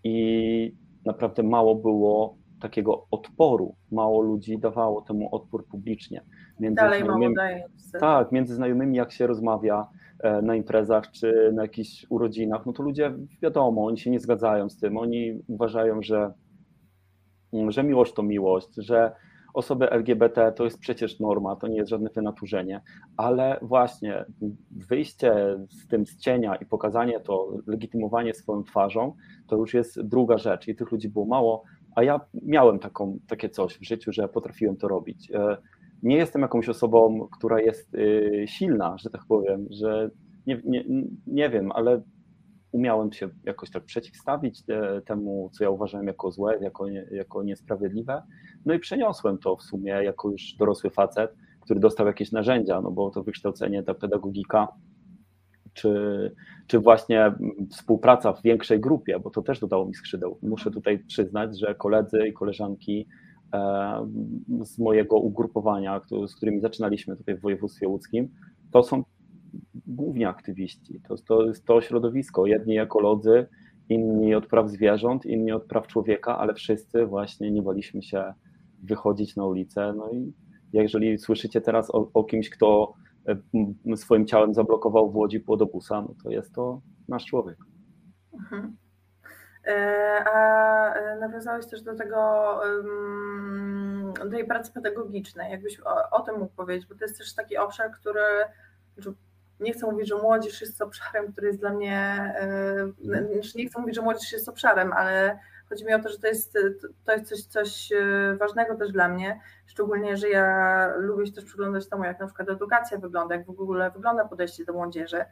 [0.03, 6.23] i naprawdę mało było takiego odporu, mało ludzi dawało temu odpór publicznie.
[6.59, 7.03] Między Dalej
[7.35, 7.63] daje.
[7.99, 9.87] Tak, między znajomymi jak się rozmawia
[10.19, 14.69] e, na imprezach czy na jakichś urodzinach, no to ludzie wiadomo, oni się nie zgadzają
[14.69, 16.33] z tym, oni uważają, że,
[17.67, 19.15] że miłość to miłość, że
[19.53, 22.81] osoby LGBT to jest przecież norma, to nie jest żadne wynaturzenie,
[23.17, 24.25] ale właśnie
[24.71, 29.15] wyjście z tym z cienia i pokazanie to, legitymowanie swoją twarzą,
[29.47, 31.63] to już jest druga rzecz i tych ludzi było mało,
[31.95, 35.31] a ja miałem taką, takie coś w życiu, że potrafiłem to robić.
[35.31, 35.57] E,
[36.03, 40.09] nie jestem jakąś osobą, która jest y, silna, że tak powiem, że
[40.47, 40.83] nie, nie,
[41.27, 42.01] nie wiem, ale
[42.73, 47.43] umiałem się jakoś tak przeciwstawić e, temu, co ja uważałem jako złe, jako, nie, jako
[47.43, 48.23] niesprawiedliwe.
[48.65, 52.91] No i przeniosłem to w sumie jako już dorosły facet, który dostał jakieś narzędzia, no
[52.91, 54.67] bo to wykształcenie, ta pedagogika,
[55.73, 56.31] czy,
[56.67, 57.33] czy właśnie
[57.71, 60.39] współpraca w większej grupie, bo to też dodało mi skrzydeł.
[60.41, 63.07] Muszę tutaj przyznać, że koledzy i koleżanki
[63.53, 64.09] e,
[64.63, 68.29] z mojego ugrupowania, z którymi zaczynaliśmy tutaj w województwie łódzkim,
[68.71, 69.03] to są
[69.95, 71.01] głównie aktywiści.
[71.07, 72.45] To, to jest to środowisko.
[72.45, 73.47] Jedni ekolodzy,
[73.89, 78.33] inni od praw zwierząt, inni od praw człowieka, ale wszyscy właśnie nie baliśmy się
[78.83, 79.93] wychodzić na ulicę.
[79.97, 80.33] No i
[80.73, 82.93] jeżeli słyszycie teraz o, o kimś, kto
[83.87, 87.57] e, swoim ciałem zablokował w Łodzi płodobusa, no to jest to nasz człowiek.
[88.33, 88.77] Mhm.
[89.67, 92.59] E, a e, nawiązałeś też do tego,
[94.23, 95.51] do tej pracy pedagogicznej.
[95.51, 98.21] Jakbyś o, o tym mógł powiedzieć, bo to jest też taki obszar, który
[99.63, 101.97] nie chcę mówić, że młodzież jest obszarem, który jest dla mnie,
[102.39, 106.19] e, znaczy nie chcę mówić, że młodzież jest obszarem, ale chodzi mi o to, że
[106.19, 106.57] to jest,
[107.05, 111.45] to jest coś, coś e, ważnego też dla mnie, szczególnie, że ja lubię się też
[111.45, 115.25] przyglądać temu, jak na przykład edukacja wygląda, jak w ogóle wygląda podejście do młodzieży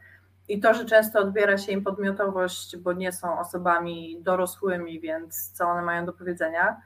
[0.48, 5.68] i to, że często odbiera się im podmiotowość, bo nie są osobami dorosłymi, więc co
[5.68, 6.80] one mają do powiedzenia.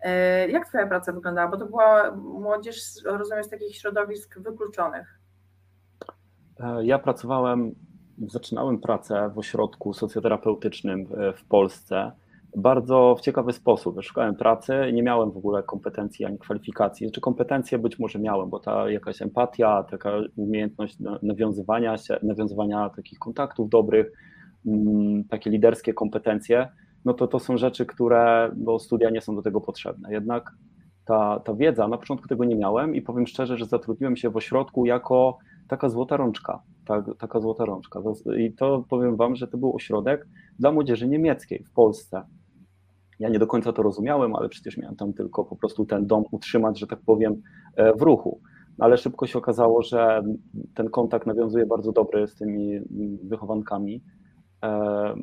[0.00, 1.48] E, jak Twoja praca wyglądała?
[1.48, 5.21] Bo to była młodzież, rozumiem, z takich środowisk wykluczonych.
[6.62, 7.74] E, ja pracowałem,
[8.26, 12.12] zaczynałem pracę w ośrodku socjoterapeutycznym w Polsce
[12.56, 14.02] bardzo w ciekawy sposób.
[14.02, 17.06] Szukałem pracy, nie miałem w ogóle kompetencji ani kwalifikacji.
[17.06, 22.90] Czy znaczy, kompetencje być może miałem, bo ta jakaś empatia, taka umiejętność nawiązywania się, nawiązywania
[22.90, 24.12] takich kontaktów dobrych,
[24.66, 26.68] mm, takie liderskie kompetencje,
[27.04, 30.12] no to to są rzeczy, które, bo studia nie są do tego potrzebne.
[30.12, 30.52] Jednak
[31.04, 34.36] ta, ta wiedza, na początku tego nie miałem i powiem szczerze, że zatrudniłem się w
[34.36, 38.00] ośrodku jako taka złota rączka, tak, taka złota rączka.
[38.38, 42.22] I to powiem Wam, że to był ośrodek dla młodzieży niemieckiej w Polsce.
[43.18, 46.24] Ja nie do końca to rozumiałem, ale przecież miałem tam tylko po prostu ten dom
[46.30, 47.42] utrzymać, że tak powiem,
[47.76, 48.40] e, w ruchu.
[48.78, 50.22] Ale szybko się okazało, że
[50.74, 52.80] ten kontakt nawiązuje bardzo dobry z tymi
[53.24, 54.02] wychowankami,
[54.64, 55.14] e,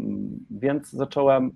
[0.52, 1.52] więc zacząłem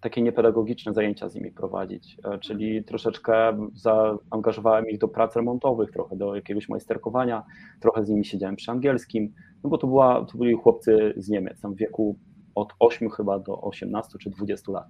[0.00, 6.16] takie niepedagogiczne zajęcia z nimi prowadzić, e, czyli troszeczkę zaangażowałem ich do prac remontowych, trochę
[6.16, 7.44] do jakiegoś majsterkowania,
[7.80, 9.32] trochę z nimi siedziałem przy angielskim,
[9.64, 12.18] no bo to, była, to byli chłopcy z Niemiec, tam w wieku
[12.54, 14.88] od 8 chyba do 18 czy 20 lat.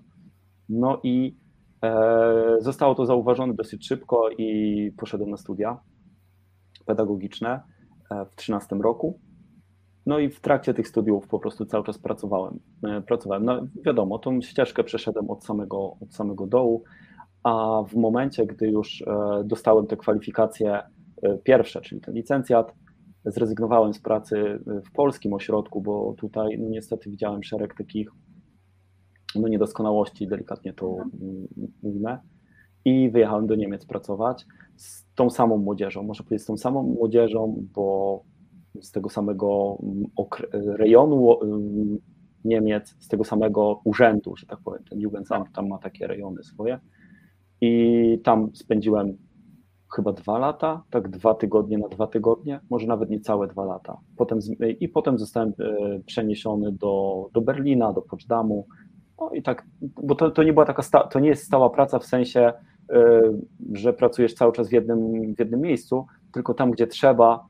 [0.68, 1.37] No i
[1.85, 5.81] e, zostało to zauważone dosyć szybko i poszedłem na studia
[6.87, 7.61] pedagogiczne
[8.11, 9.21] e, w 13 roku.
[10.09, 12.59] No i w trakcie tych studiów po prostu cały czas pracowałem.
[12.85, 13.44] E, pracowałem.
[13.44, 16.85] No wiadomo, tą ścieżkę przeszedłem od samego, od samego dołu,
[17.42, 20.83] a w momencie, gdy już e, dostałem te kwalifikacje
[21.44, 22.75] pierwsze, czyli ten licencjat,
[23.25, 28.11] zrezygnowałem z pracy w polskim ośrodku, bo tutaj no, niestety widziałem szereg takich
[29.35, 30.97] no, niedoskonałości, delikatnie to
[31.83, 32.18] mówimy.
[32.85, 37.64] I wyjechałem do Niemiec pracować z tą samą młodzieżą, może powiedzieć z tą samą młodzieżą,
[37.75, 38.23] bo
[38.80, 39.78] z tego samego
[40.52, 41.38] rejonu
[42.44, 46.78] Niemiec, z tego samego urzędu, że tak powiem, ten Jugendamt tam ma takie rejony swoje.
[47.60, 49.16] I tam spędziłem
[49.96, 53.98] chyba dwa lata, tak dwa tygodnie na dwa tygodnie, może nawet niecałe dwa lata.
[54.16, 54.38] Potem,
[54.80, 58.66] I potem zostałem e, przeniesiony do, do Berlina, do Potsdamu.
[59.20, 59.66] No i tak,
[60.02, 62.52] bo to, to nie była taka, sta, to nie jest stała praca w sensie,
[62.90, 63.22] e,
[63.72, 67.46] że pracujesz cały czas w jednym, w jednym miejscu, tylko tam, gdzie trzeba,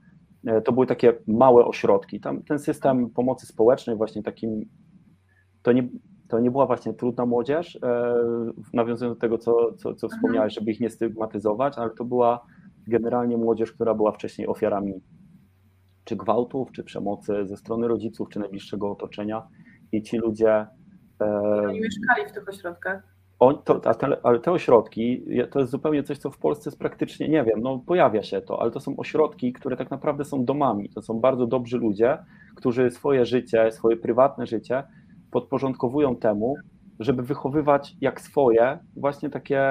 [0.65, 2.21] to były takie małe ośrodki.
[2.21, 4.65] Tam ten system pomocy społecznej, właśnie takim,
[5.63, 5.89] to nie,
[6.29, 8.15] to nie była właśnie trudna młodzież, e,
[8.75, 10.11] nawiązując do tego, co, co, co mhm.
[10.11, 12.47] wspomniałeś, żeby ich nie stygmatyzować, ale to była
[12.87, 15.01] generalnie młodzież, która była wcześniej ofiarami
[16.05, 19.49] czy gwałtów, czy przemocy ze strony rodziców, czy najbliższego otoczenia
[19.93, 20.67] i ci ludzie...
[21.21, 21.27] E,
[21.69, 23.18] Oni mieszkali w tych ośrodkach.
[23.41, 27.29] On, to, te, ale te ośrodki to jest zupełnie coś, co w Polsce jest praktycznie,
[27.29, 30.89] nie wiem, no pojawia się to, ale to są ośrodki, które tak naprawdę są domami.
[30.89, 32.19] To są bardzo dobrzy ludzie,
[32.57, 34.85] którzy swoje życie, swoje prywatne życie
[35.31, 36.55] podporządkowują temu,
[37.01, 39.63] żeby wychowywać jak swoje właśnie takie,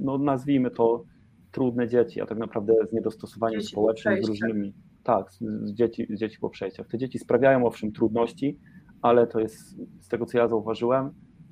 [0.00, 1.04] no nazwijmy to,
[1.52, 4.74] trudne dzieci, a tak naprawdę z niedostosowaniem dzieci społecznym, z różnymi.
[5.02, 6.88] Tak, z dzieci, z dzieci po przejściach.
[6.88, 8.58] Te dzieci sprawiają owszem trudności,
[9.02, 11.10] ale to jest, z tego co ja zauważyłem,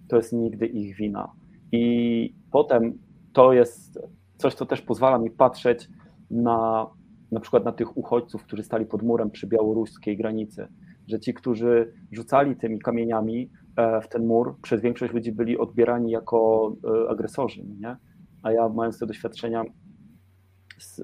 [0.08, 1.32] to jest nigdy ich wina.
[1.72, 2.98] I potem
[3.32, 3.98] to jest
[4.38, 5.88] coś, co też pozwala mi patrzeć
[6.30, 6.86] na
[7.32, 10.68] na przykład na tych uchodźców, którzy stali pod murem przy białoruskiej granicy
[11.08, 16.10] że ci, którzy rzucali tymi kamieniami e, w ten mur, przez większość ludzi byli odbierani
[16.10, 16.72] jako
[17.06, 17.96] e, agresorzy, nie?
[18.42, 19.64] A ja mając te doświadczenia,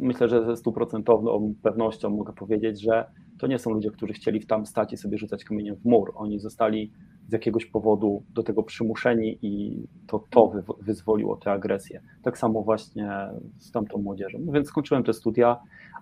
[0.00, 4.66] myślę, że ze stuprocentowną pewnością mogę powiedzieć, że to nie są ludzie, którzy chcieli tam
[4.66, 6.12] stać i sobie rzucać kamieniem w mur.
[6.14, 6.92] Oni zostali
[7.30, 12.00] z jakiegoś powodu do tego przymuszeni i to to wyzwoliło tę agresję.
[12.22, 13.10] Tak samo właśnie
[13.58, 14.38] z tamtą młodzieżą.
[14.46, 15.60] No więc skończyłem te studia,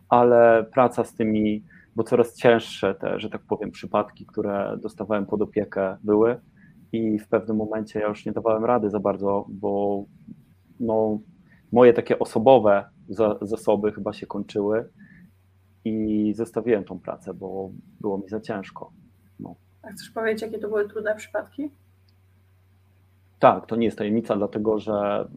[0.08, 1.64] ale praca z tymi
[1.96, 6.40] bo coraz cięższe te, że tak powiem, przypadki, które dostawałem pod opiekę były
[6.92, 10.04] i w pewnym momencie ja już nie dawałem rady za bardzo, bo
[10.80, 11.18] no,
[11.72, 14.88] moje takie osobowe za, zasoby chyba się kończyły
[15.84, 18.92] i zostawiłem tą pracę, bo było mi za ciężko.
[19.40, 19.54] No.
[19.82, 21.70] A chcesz powiedzieć, jakie to były trudne przypadki?
[23.38, 25.28] Tak, to nie jest tajemnica, dlatego że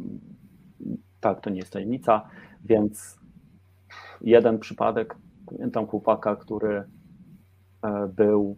[1.20, 2.30] tak, to nie jest tajemnica,
[2.64, 3.20] więc
[4.22, 5.16] jeden przypadek
[5.52, 6.84] Pamiętam chłopaka, który
[7.84, 8.58] e, był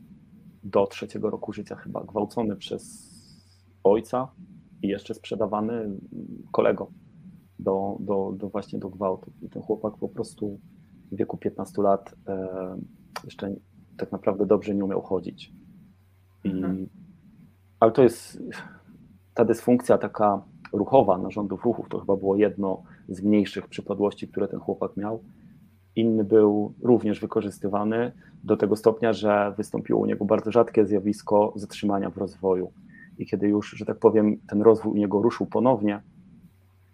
[0.63, 3.13] do trzeciego roku życia chyba gwałcony przez
[3.83, 4.31] ojca
[4.81, 5.99] i jeszcze sprzedawany
[6.51, 6.87] kolegom
[7.59, 9.31] do, do, do właśnie do gwałtu.
[9.41, 10.59] I ten chłopak po prostu
[11.11, 12.77] w wieku 15 lat e,
[13.23, 13.55] jeszcze
[13.97, 15.53] tak naprawdę dobrze nie umiał chodzić.
[16.43, 16.89] I, mhm.
[17.79, 18.43] Ale to jest
[19.33, 20.41] ta dysfunkcja taka
[20.73, 25.23] ruchowa narządów ruchów, to chyba było jedno z mniejszych przypadłości, które ten chłopak miał
[25.95, 28.11] inny był również wykorzystywany
[28.43, 32.71] do tego stopnia, że wystąpiło u niego bardzo rzadkie zjawisko zatrzymania w rozwoju.
[33.17, 36.01] I kiedy już, że tak powiem, ten rozwój u niego ruszył ponownie,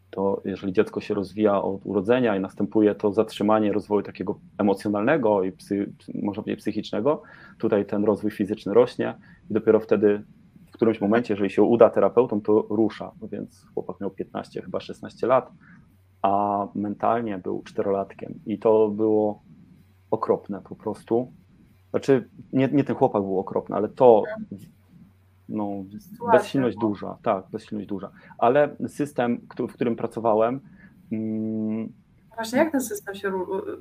[0.10, 5.52] to jeżeli dziecko się rozwija od urodzenia i następuje to zatrzymanie rozwoju takiego emocjonalnego i
[5.52, 5.94] psy,
[6.24, 7.22] można psychicznego,
[7.58, 9.16] tutaj ten rozwój fizyczny rośnie
[9.50, 10.24] i dopiero wtedy
[10.70, 13.12] w którymś momencie, jeżeli się uda terapeutom, to rusza.
[13.22, 15.52] No więc chłopak miał 15, chyba 16 lat,
[16.22, 19.44] a mentalnie był czterolatkiem i to było
[20.12, 21.32] okropne po prostu.
[21.90, 24.24] Znaczy, nie, nie ten chłopak był okropny, ale to
[25.50, 25.84] no,
[26.32, 28.12] bezsilność duża, tak, bezsilność duża.
[28.38, 30.60] Ale system, w którym pracowałem.
[31.12, 31.94] Mm,
[32.36, 33.30] właśnie jak ten system się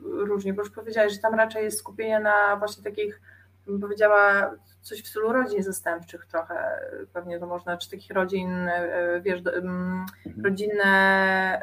[0.02, 0.52] różni?
[0.52, 3.20] Bo już powiedziałeś, że tam raczej jest skupienie na właśnie takich
[3.68, 6.80] bym powiedziała, coś w stylu rodzin zastępczych trochę,
[7.12, 10.06] pewnie to można, czy takich rodzin, e, wiesz, mhm.
[10.44, 10.84] rodzinne,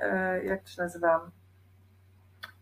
[0.01, 1.31] e, jak to się nazywa,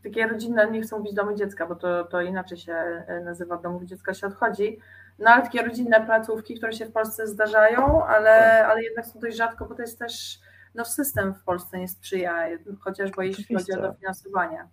[0.04, 3.86] takie rodzinne, nie chcę mówić domu dziecka, bo to, to inaczej się e, nazywa, domu
[3.86, 4.80] dziecka się odchodzi,
[5.20, 8.72] no ale takie rodzinne placówki, które się w Polsce zdarzają, ale, tak.
[8.72, 10.40] ale jednak są dość rzadko, bo to jest też,
[10.76, 12.48] no system w Polsce nie sprzyja,
[12.80, 14.68] chociażby jeśli chodzi o dofinansowanie.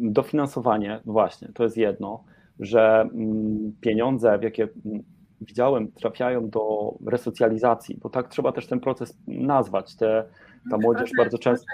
[0.00, 2.24] Dofinansowanie, właśnie, to jest jedno
[2.60, 5.02] że mm, pieniądze, w jakie mm,
[5.40, 9.96] widziałem, trafiają do resocjalizacji, bo tak trzeba też ten proces nazwać.
[9.96, 10.24] Te,
[10.70, 11.66] ta młodzież bardzo często.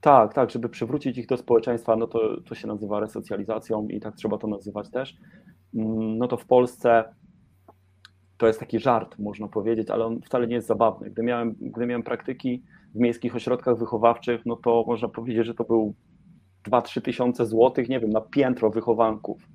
[0.00, 4.14] Tak, tak, żeby przywrócić ich do społeczeństwa, no to, to się nazywa resocjalizacją i tak
[4.16, 5.16] trzeba to nazywać też.
[5.74, 7.04] Mm, no to w Polsce
[8.38, 11.10] to jest taki żart, można powiedzieć, ale on wcale nie jest zabawny.
[11.10, 12.62] Gdy miałem, gdy miałem praktyki
[12.94, 15.94] w miejskich ośrodkach wychowawczych, no to można powiedzieć, że to był
[16.64, 19.48] 2-3 tysiące złotych, nie wiem, na piętro wychowanków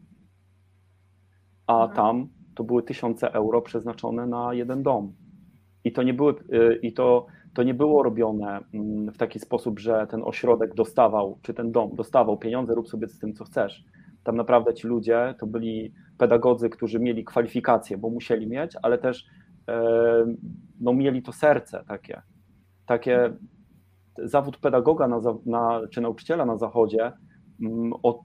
[1.68, 1.96] a mhm.
[1.96, 5.14] tam to były tysiące euro przeznaczone na jeden dom.
[5.84, 9.80] I to nie, były, y, i to, to nie było robione mm, w taki sposób,
[9.80, 13.84] że ten ośrodek dostawał, czy ten dom dostawał pieniądze, rób sobie z tym, co chcesz.
[14.28, 19.26] Tam naprawdę ci ludzie to byli pedagodzy, którzy mieli kwalifikacje, bo musieli mieć, ale też
[19.68, 20.36] e,
[20.80, 22.22] no, mieli to serce takie,
[22.86, 23.34] takie
[24.24, 27.12] zawód pedagoga na, na, czy nauczyciela na zachodzie
[27.62, 28.20] mm, od,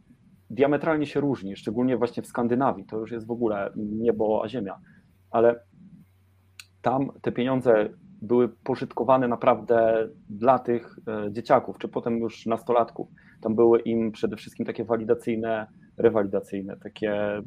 [0.50, 2.86] diametralnie się różni, szczególnie właśnie w Skandynawii.
[2.86, 4.78] To już jest w ogóle niebo a ziemia.
[5.30, 5.60] Ale
[6.82, 7.88] tam te pieniądze
[8.22, 13.08] były pożytkowane naprawdę dla tych e, dzieciaków, czy potem już nastolatków.
[13.40, 17.42] Tam były im przede wszystkim takie walidacyjne, rewalidacyjne, takie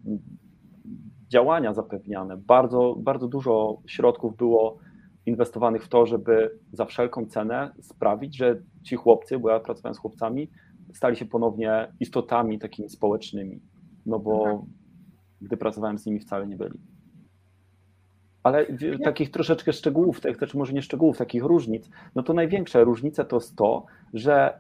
[1.29, 2.38] działania zapewniane.
[2.38, 4.77] Bardzo, bardzo dużo środków było
[5.25, 9.99] inwestowanych w to, żeby za wszelką cenę sprawić, że ci chłopcy, bo ja pracowałem z
[9.99, 10.49] chłopcami,
[10.93, 13.62] stali się ponownie istotami takimi społecznymi,
[14.05, 14.71] no bo mhm.
[15.41, 16.79] gdy pracowałem z nimi wcale nie byli.
[18.43, 18.65] Ale
[19.03, 23.55] takich troszeczkę szczegółów, też może nie szczegółów, takich różnic, no to największa różnica to jest
[23.55, 24.60] to, że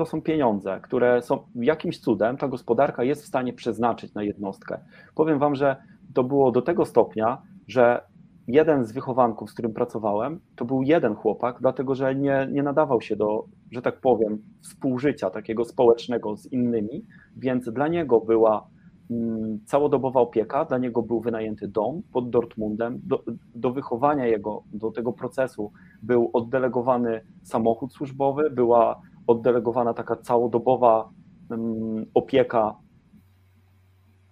[0.00, 4.78] to są pieniądze, które są jakimś cudem, ta gospodarka jest w stanie przeznaczyć na jednostkę.
[5.14, 5.76] Powiem Wam, że
[6.14, 8.02] to było do tego stopnia, że
[8.48, 13.00] jeden z wychowanków, z którym pracowałem, to był jeden chłopak, dlatego że nie, nie nadawał
[13.00, 17.04] się do, że tak powiem, współżycia takiego społecznego z innymi,
[17.36, 18.66] więc dla niego była
[19.10, 23.22] mm, całodobowa opieka, dla niego był wynajęty dom pod Dortmundem, do,
[23.54, 31.10] do wychowania jego, do tego procesu był oddelegowany samochód służbowy, była oddelegowana taka całodobowa
[31.50, 32.76] mm, opieka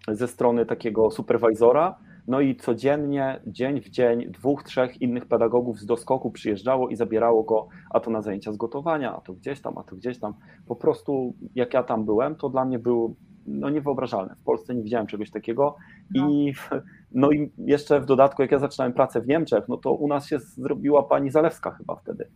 [0.08, 5.87] ze strony takiego superwajzora, no i codziennie, dzień w dzień, dwóch, trzech innych pedagogów z
[5.87, 9.78] doskoku przyjeżdżało i zabierało go, a to na zajęcia z gotowania, a to gdzieś tam,
[9.78, 10.34] a to gdzieś tam.
[10.66, 13.14] Po prostu jak ja tam byłem, to dla mnie było
[13.46, 14.34] no, niewyobrażalne.
[14.40, 15.76] W Polsce nie widziałem czegoś takiego.
[16.14, 16.30] No.
[16.30, 16.54] I,
[17.12, 20.26] no i jeszcze w dodatku, jak ja zaczynałem pracę w Niemczech, no to u nas
[20.26, 22.28] się zrobiła pani Zalewska chyba wtedy.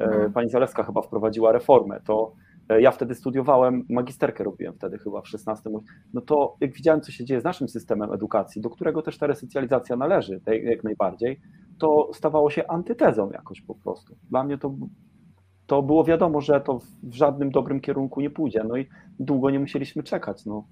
[0.00, 0.32] E, mhm.
[0.32, 2.00] Pani Zalewska chyba wprowadziła reformę.
[2.04, 2.32] To
[2.68, 5.70] E, ja wtedy studiowałem, magisterkę robiłem wtedy chyba w 16.
[6.14, 9.26] No to jak widziałem, co się dzieje z naszym systemem edukacji, do którego też ta
[9.26, 11.40] resocjalizacja należy, jak najbardziej,
[11.78, 14.16] to stawało się antytezą jakoś po prostu.
[14.30, 14.74] Dla mnie to,
[15.66, 18.64] to było wiadomo, że to w żadnym dobrym kierunku nie pójdzie.
[18.68, 18.88] No i
[19.20, 20.46] długo nie musieliśmy czekać.
[20.46, 20.64] No.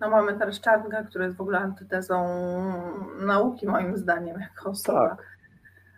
[0.00, 2.26] No mamy teraz Czarnka, który jest w ogóle antytezą
[3.26, 5.08] nauki moim zdaniem jako osoba.
[5.08, 5.18] Tak,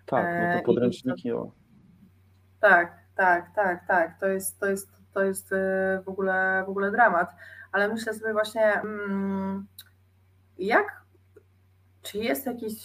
[0.06, 1.30] tak no to e, podręczniki.
[1.30, 1.57] To,
[2.60, 4.20] tak, tak, tak, tak.
[4.20, 5.56] To jest, to jest to jest y,
[6.04, 7.34] w ogóle, w ogóle dramat.
[7.72, 9.66] Ale myślę sobie właśnie, mm,
[10.58, 11.02] jak,
[12.02, 12.78] czy jest jakiś,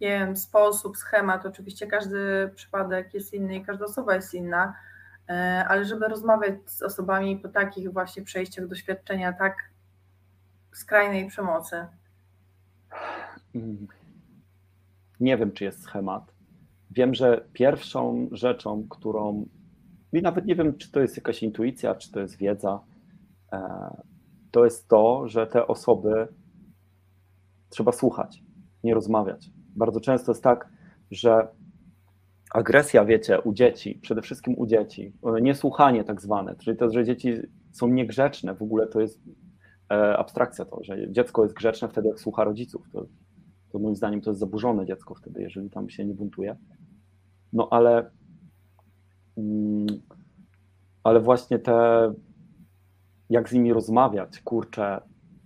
[0.00, 4.74] nie wiem, sposób, schemat, oczywiście każdy przypadek jest inny i każda osoba jest inna,
[5.30, 5.32] y,
[5.68, 9.56] ale żeby rozmawiać z osobami po takich właśnie przejściach doświadczenia tak
[10.72, 11.86] skrajnej przemocy?
[15.20, 16.37] Nie wiem, czy jest schemat.
[16.98, 19.46] Wiem, że pierwszą rzeczą, którą
[20.12, 22.80] i nawet nie wiem, czy to jest jakaś intuicja, czy to jest wiedza.
[23.52, 23.60] E,
[24.50, 26.28] to jest to, że te osoby
[27.68, 28.42] trzeba słuchać,
[28.84, 29.50] nie rozmawiać.
[29.76, 30.68] Bardzo często jest tak,
[31.10, 31.48] że
[32.54, 37.32] agresja, wiecie, u dzieci, przede wszystkim u dzieci, niesłuchanie tak zwane, czyli to, że dzieci
[37.72, 39.20] są niegrzeczne, w ogóle to jest
[39.90, 42.90] e, abstrakcja to, że dziecko jest grzeczne wtedy, jak słucha rodziców.
[42.92, 43.06] To,
[43.72, 46.56] to moim zdaniem to jest zaburzone dziecko wtedy, jeżeli tam się nie buntuje.
[47.52, 48.10] No ale
[49.38, 49.86] Mm,
[51.04, 52.12] ale właśnie te,
[53.30, 55.00] jak z nimi rozmawiać, kurczę,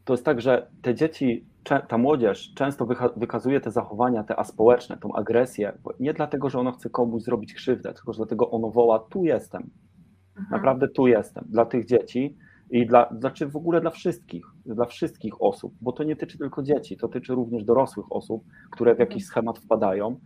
[0.05, 1.47] to jest tak, że te dzieci,
[1.89, 2.87] ta młodzież często
[3.17, 7.95] wykazuje te zachowania, te aspołeczne, tą agresję, nie dlatego, że ona chce komuś zrobić krzywdę,
[7.95, 9.71] tylko że dlatego ono woła, tu jestem,
[10.29, 10.47] mhm.
[10.51, 12.37] naprawdę tu jestem, dla tych dzieci
[12.71, 16.63] i dla, znaczy w ogóle dla wszystkich, dla wszystkich osób, bo to nie tyczy tylko
[16.63, 19.27] dzieci, to tyczy również dorosłych osób, które w jakiś mhm.
[19.27, 20.21] schemat wpadają.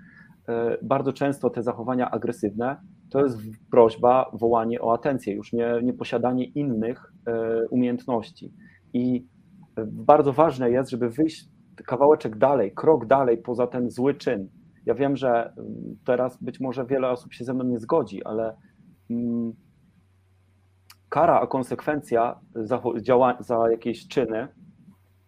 [0.49, 2.77] E, bardzo często te zachowania agresywne
[3.11, 3.39] to jest
[3.71, 8.53] prośba, wołanie o atencję, już nie, nie posiadanie innych e, umiejętności.
[8.93, 9.27] I
[9.87, 11.49] bardzo ważne jest, żeby wyjść
[11.87, 14.49] kawałeczek dalej, krok dalej poza ten zły czyn.
[14.87, 18.57] Ja wiem, że mm, teraz być może wiele osób się ze mną nie zgodzi, ale
[19.11, 19.53] mm,
[21.09, 22.83] kara, a konsekwencja za,
[23.41, 24.49] za jakieś czyny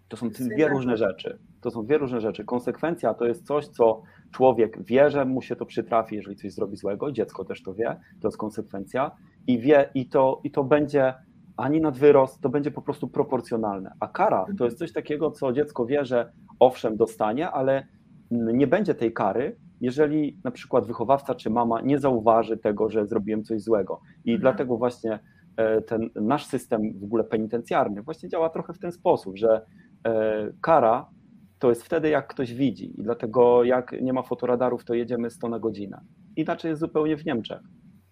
[0.09, 1.39] to są dwie różne rzeczy.
[1.61, 2.45] To są dwie różne rzeczy.
[2.45, 6.77] Konsekwencja to jest coś, co człowiek wie, że mu się to przytrafi, jeżeli coś zrobi
[6.77, 9.11] złego, dziecko też to wie, to jest konsekwencja
[9.47, 11.15] i wie, i to, i to będzie
[11.57, 13.93] ani nadwyrost, to będzie po prostu proporcjonalne.
[14.01, 17.87] A kara to jest coś takiego, co dziecko wie, że owszem, dostanie, ale
[18.31, 23.45] nie będzie tej kary, jeżeli na przykład wychowawca czy mama nie zauważy tego, że zrobiłem
[23.45, 24.01] coś złego.
[24.25, 24.41] I mhm.
[24.41, 25.19] dlatego właśnie
[25.57, 29.67] e, ten nasz system w ogóle penitencjarny właśnie działa trochę w ten sposób, że
[30.05, 31.07] e, kara
[31.59, 33.01] to jest wtedy, jak ktoś widzi.
[33.01, 36.01] I dlatego, jak nie ma fotoradarów, to jedziemy 100 na godzinę.
[36.37, 37.61] Inaczej jest zupełnie w Niemczech.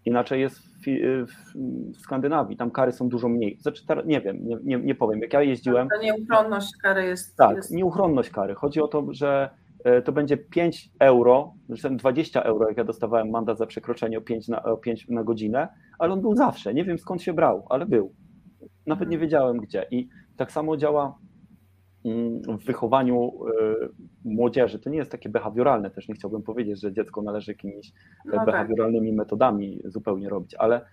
[0.05, 0.85] Inaczej jest w,
[1.27, 1.55] w,
[1.97, 2.57] w Skandynawii.
[2.57, 3.59] Tam kary są dużo mniej.
[3.61, 5.21] Znaczy, nie wiem, nie, nie, nie powiem.
[5.21, 5.89] Jak ja jeździłem.
[5.89, 7.37] Ta nieuchronność kary jest.
[7.37, 7.71] Tak, jest...
[7.71, 8.55] nieuchronność kary.
[8.55, 9.51] Chodzi o to, że
[9.85, 14.21] e, to będzie 5 euro, zresztą 20 euro, jak ja dostawałem mandat za przekroczenie o
[14.21, 15.69] 5 na, o 5 na godzinę,
[15.99, 16.75] ale on był zawsze.
[16.75, 18.15] Nie wiem skąd się brał, ale był.
[18.87, 19.87] Nawet nie wiedziałem gdzie.
[19.91, 21.19] I tak samo działa
[22.49, 23.33] w wychowaniu
[24.25, 24.79] młodzieży.
[24.79, 27.93] To nie jest takie behawioralne, też nie chciałbym powiedzieć, że dziecko należy jakimiś
[28.25, 28.47] no tak.
[28.47, 30.87] behawioralnymi metodami zupełnie robić, ale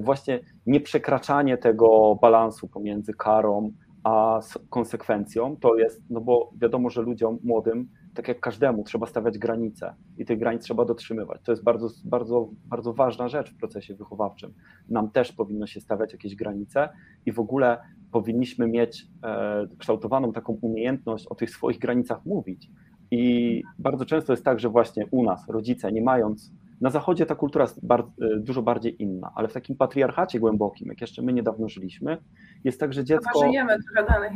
[0.00, 3.72] właśnie nieprzekraczanie tego balansu pomiędzy karą
[4.04, 4.40] a
[4.70, 9.94] konsekwencją to jest, no bo wiadomo, że ludziom młodym, tak jak każdemu, trzeba stawiać granice
[10.18, 11.40] i tych granic trzeba dotrzymywać.
[11.42, 14.54] To jest bardzo, bardzo, bardzo ważna rzecz w procesie wychowawczym.
[14.88, 16.88] Nam też powinno się stawiać jakieś granice
[17.26, 17.78] i w ogóle
[18.14, 22.70] powinniśmy mieć e, kształtowaną taką umiejętność o tych swoich granicach mówić.
[23.10, 27.34] I bardzo często jest tak, że właśnie u nas rodzice, nie mając na Zachodzie ta
[27.34, 31.32] kultura jest bardzo, e, dużo bardziej inna, ale w takim patriarchacie głębokim, jak jeszcze my
[31.32, 32.18] niedawno żyliśmy,
[32.64, 33.38] jest tak, że dziecko.
[33.38, 34.30] Chyba żyjemy trochę dalej.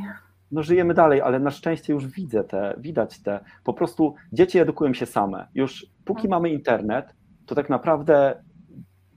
[0.53, 3.41] No żyjemy dalej, ale na szczęście już widzę te, widać te.
[3.65, 5.49] Po prostu dzieci edukują się same.
[5.55, 6.31] Już póki hmm.
[6.31, 7.15] mamy internet,
[7.47, 8.43] to tak naprawdę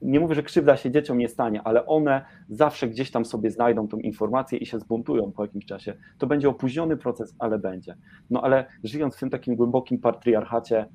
[0.01, 3.87] nie mówię, że krzywda się dzieciom nie stanie, ale one zawsze gdzieś tam sobie znajdą
[3.87, 5.93] tą informację i się zbuntują po jakimś czasie.
[6.17, 7.97] To będzie opóźniony proces, ale będzie.
[8.29, 10.85] No ale żyjąc w tym takim głębokim patriarchacie,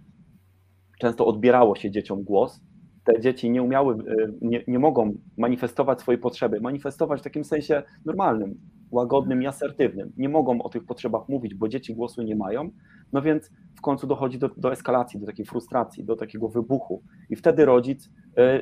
[1.00, 2.60] często odbierało się dzieciom głos.
[3.04, 7.82] Te dzieci nie umiały, y, nie, nie mogą manifestować swojej potrzeby, manifestować w takim sensie
[8.04, 10.12] normalnym, łagodnym i asertywnym.
[10.16, 12.70] Nie mogą o tych potrzebach mówić, bo dzieci głosu nie mają.
[13.12, 17.02] No więc w końcu dochodzi do, do eskalacji, do takiej frustracji, do takiego wybuchu.
[17.30, 18.10] I wtedy rodzic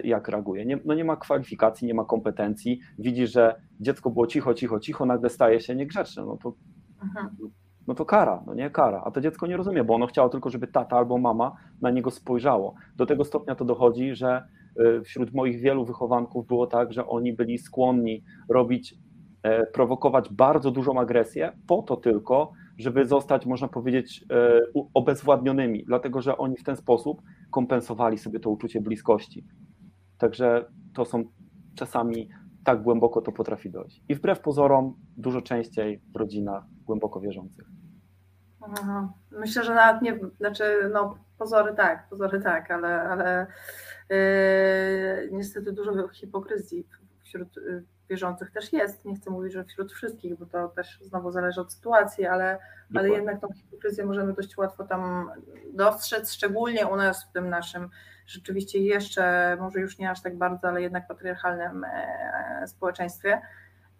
[0.05, 0.67] jak reaguje?
[0.67, 5.07] Nie, no nie ma kwalifikacji, nie ma kompetencji, widzi, że dziecko było cicho, cicho, cicho,
[5.07, 6.25] nagle staje się niegrzeczne.
[6.25, 6.55] No to
[7.87, 9.03] no to kara, no nie kara.
[9.05, 12.11] A to dziecko nie rozumie, bo ono chciało tylko, żeby tata albo mama na niego
[12.11, 12.75] spojrzało.
[12.97, 14.43] Do tego stopnia to dochodzi, że
[14.81, 18.95] y, wśród moich wielu wychowanków było tak, że oni byli skłonni robić,
[19.43, 24.61] e, prowokować bardzo dużą agresję, po to tylko, żeby zostać, można powiedzieć, e,
[24.95, 29.47] obezwładnionymi, dlatego że oni w ten sposób kompensowali sobie to uczucie bliskości.
[30.25, 30.65] Także
[30.95, 31.25] to są
[31.75, 32.29] czasami
[32.65, 34.03] tak głęboko to potrafi dojść.
[34.09, 37.65] I wbrew pozorom, dużo częściej w rodzinach głęboko wierzących.
[38.61, 39.13] Aha.
[39.31, 43.47] Myślę, że nawet nie, znaczy, no, pozory tak, pozory tak, ale, ale
[44.11, 44.17] yy,
[45.33, 46.87] niestety dużo hipokryzji
[47.23, 49.05] wśród yy, wierzących też jest.
[49.05, 52.59] Nie chcę mówić, że wśród wszystkich, bo to też znowu zależy od sytuacji, ale,
[52.95, 55.31] ale jednak tą hipokryzję możemy dość łatwo tam
[55.73, 57.91] dostrzec, szczególnie u nas w tym naszym
[58.27, 63.41] rzeczywiście jeszcze, może już nie aż tak bardzo, ale jednak patriarchalnym e, społeczeństwie,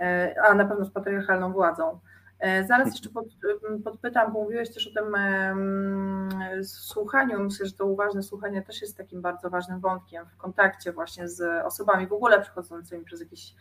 [0.01, 2.01] e, a na pewno z patriarchalną władzą.
[2.39, 3.25] E, zaraz jeszcze pod,
[3.85, 5.17] podpytam, bo mówiłeś też o tym
[6.65, 7.41] słuchaniu.
[7.41, 11.67] Myślę, że to uważne słuchanie też jest takim bardzo ważnym wątkiem w kontakcie właśnie z
[11.67, 13.55] osobami w ogóle przechodzącymi przez jakiś,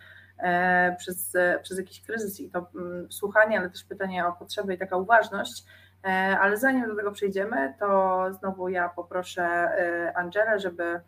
[0.98, 2.68] przez, przez jakiś kryzys i to
[3.10, 5.66] słuchanie, ale też pytanie o potrzeby i taka uważność.
[6.04, 11.00] E, ale zanim do tego przejdziemy, to znowu ja poproszę e, Angelę, żeby,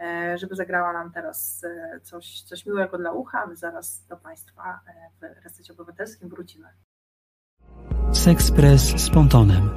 [0.00, 1.66] e, żeby zagrała nam teraz
[2.02, 4.80] coś, coś miłego dla ucha, my zaraz do Państwa
[5.20, 6.68] w Resecie Obywatelskim wrócimy.
[8.12, 9.70] Sexpress z Pontonem.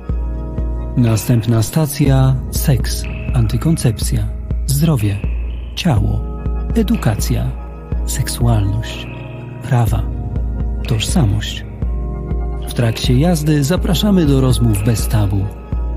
[0.97, 3.03] Następna stacja seks,
[3.35, 4.19] antykoncepcja,
[4.65, 5.17] zdrowie,
[5.75, 6.19] ciało,
[6.75, 7.51] edukacja,
[8.07, 9.07] seksualność,
[9.63, 10.03] prawa,
[10.87, 11.65] tożsamość
[12.75, 15.45] trakcie jazdy zapraszamy do rozmów bez tabu.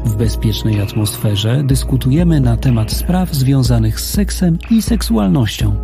[0.04, 5.76] W bezpiecznej atmosferze dyskutujemy na temat spraw związanych z seksem i seksualnością.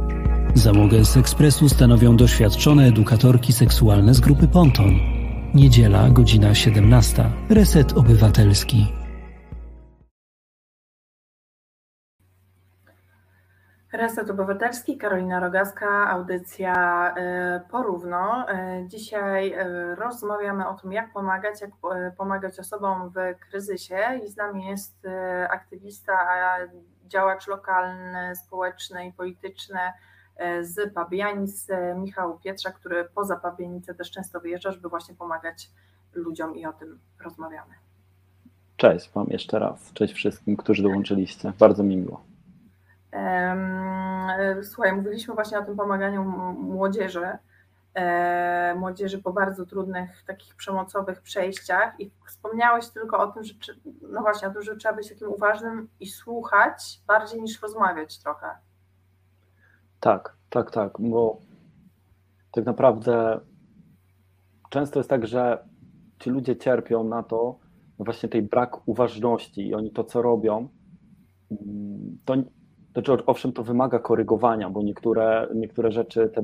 [0.55, 4.95] Załogę z ekspresu stanowią doświadczone edukatorki seksualne z grupy Ponton.
[5.55, 7.25] Niedziela, godzina 17.
[7.49, 8.87] Reset Obywatelski.
[13.95, 18.47] Reset Obywatelski, Karolina Rogaska, audycja y, porówno.
[18.51, 21.71] Y, dzisiaj y, rozmawiamy o tym, jak pomagać, jak
[22.17, 25.07] pomagać osobom w kryzysie i z nami jest
[25.51, 26.13] aktywista,
[27.07, 29.79] działacz lokalny, społeczny i polityczny
[30.61, 35.71] z Pabianic, Michał Pietrza, który poza Pabianicę też często wyjeżdża, żeby właśnie pomagać
[36.15, 37.75] ludziom i o tym rozmawiamy.
[38.77, 39.93] Cześć Wam jeszcze raz.
[39.93, 41.53] Cześć wszystkim, którzy dołączyliście.
[41.59, 42.34] Bardzo mi miło.
[44.63, 47.39] Słuchaj, mówiliśmy właśnie o tym pomaganiu młodzieży,
[47.95, 53.55] e, młodzieży po bardzo trudnych, takich przemocowych przejściach i wspomniałeś tylko o tym, że
[54.03, 58.47] no właśnie, że trzeba być takim uważnym i słuchać bardziej niż rozmawiać trochę.
[60.01, 61.39] Tak, tak, tak, bo
[62.53, 63.41] tak naprawdę
[64.71, 65.69] często jest tak, że
[66.19, 67.59] ci ludzie cierpią na to,
[67.99, 70.69] właśnie tej brak uważności i oni to, co robią,
[71.51, 72.19] mm,
[73.03, 76.43] to owszem, to wymaga korygowania, bo niektóre, niektóre rzeczy, te,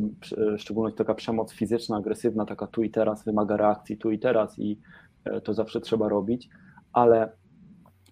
[0.58, 4.78] szczególnie taka przemoc fizyczna, agresywna, taka tu i teraz, wymaga reakcji tu i teraz i
[5.24, 6.48] e, to zawsze trzeba robić,
[6.92, 7.32] ale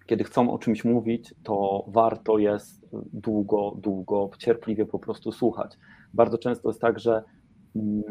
[0.05, 5.77] kiedy chcą o czymś mówić, to warto jest długo, długo, cierpliwie po prostu słuchać.
[6.13, 7.23] Bardzo często jest tak, że
[7.75, 8.03] mm,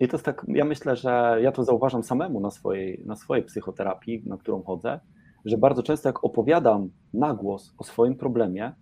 [0.00, 3.44] i to jest tak, ja myślę, że ja to zauważam samemu na swojej, na swojej
[3.44, 5.00] psychoterapii, na którą chodzę,
[5.44, 8.72] że bardzo często jak opowiadam na głos o swoim problemie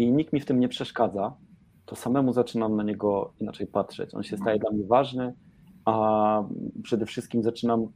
[0.00, 1.36] i nikt mi w tym nie przeszkadza,
[1.84, 4.14] to samemu zaczynam na niego inaczej patrzeć.
[4.14, 5.34] On się staje dla mnie ważny,
[5.84, 6.44] a
[6.82, 7.88] przede wszystkim zaczynam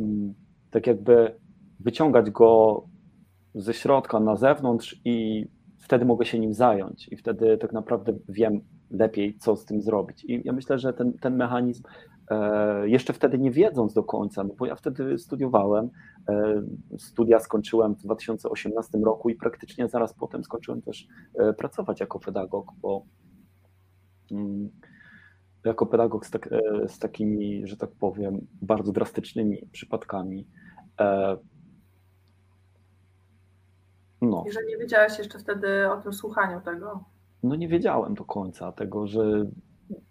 [0.00, 0.34] mm,
[0.70, 1.34] tak jakby
[1.80, 2.82] wyciągać go
[3.54, 5.46] ze środka na zewnątrz i
[5.78, 10.24] wtedy mogę się nim zająć i wtedy tak naprawdę wiem lepiej, co z tym zrobić.
[10.24, 11.82] I ja myślę, że ten, ten mechanizm
[12.30, 15.90] e, jeszcze wtedy nie wiedząc do końca, no bo ja wtedy studiowałem,
[16.98, 22.72] studia skończyłem w 2018 roku i praktycznie zaraz potem skończyłem też e, pracować jako pedagog,
[22.80, 23.04] bo
[24.30, 24.70] mm,
[25.64, 26.48] jako pedagog z, tak,
[26.86, 30.46] z takimi, że tak powiem, bardzo drastycznymi przypadkami
[34.22, 34.44] no.
[34.48, 37.04] I że nie wiedziałeś jeszcze wtedy o tym słuchaniu tego.
[37.42, 39.46] No nie wiedziałem do końca tego, że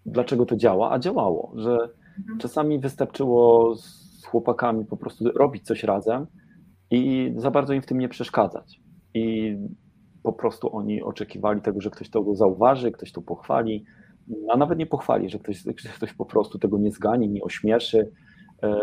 [0.05, 2.39] dlaczego to działa, a działało, że mhm.
[2.39, 6.27] czasami wystarczyło z chłopakami po prostu robić coś razem
[6.91, 8.81] i za bardzo im w tym nie przeszkadzać.
[9.13, 9.55] I
[10.23, 13.85] po prostu oni oczekiwali tego, że ktoś to zauważy, ktoś to pochwali,
[14.49, 18.11] a nawet nie pochwali, że ktoś, że ktoś po prostu tego nie zgani, nie ośmieszy
[18.63, 18.79] e,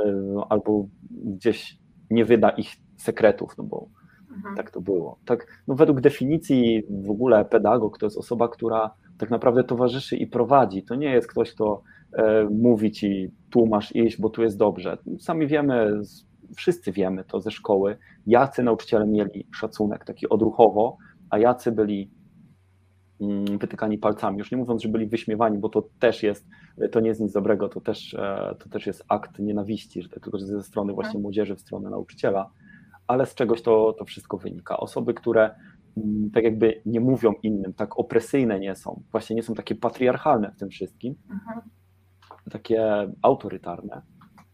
[0.48, 1.78] albo gdzieś
[2.10, 3.88] nie wyda ich sekretów, no bo
[4.36, 4.56] Mhm.
[4.56, 5.18] Tak to było.
[5.24, 10.26] Tak, no według definicji w ogóle pedagog to jest osoba, która tak naprawdę towarzyszy i
[10.26, 10.82] prowadzi.
[10.82, 11.82] To nie jest ktoś, kto
[12.16, 14.98] e, mówi ci, tu masz iść, bo tu jest dobrze.
[15.18, 16.00] Sami wiemy,
[16.56, 17.96] wszyscy wiemy to ze szkoły,
[18.26, 20.96] jacy nauczyciele mieli szacunek taki odruchowo,
[21.30, 22.10] a jacy byli
[23.20, 24.38] mm, wytykani palcami.
[24.38, 26.46] Już nie mówiąc, że byli wyśmiewani, bo to też jest,
[26.92, 30.38] to nie jest nic dobrego, to też, e, to też jest akt nienawiści, że tylko
[30.38, 31.22] ze strony właśnie mhm.
[31.22, 32.50] młodzieży w stronę nauczyciela
[33.06, 34.76] ale z czegoś to, to wszystko wynika.
[34.76, 35.54] Osoby, które
[35.96, 40.50] mm, tak jakby nie mówią innym, tak opresyjne nie są, właśnie nie są takie patriarchalne
[40.50, 41.60] w tym wszystkim, mhm.
[42.50, 44.02] Takie autorytarne,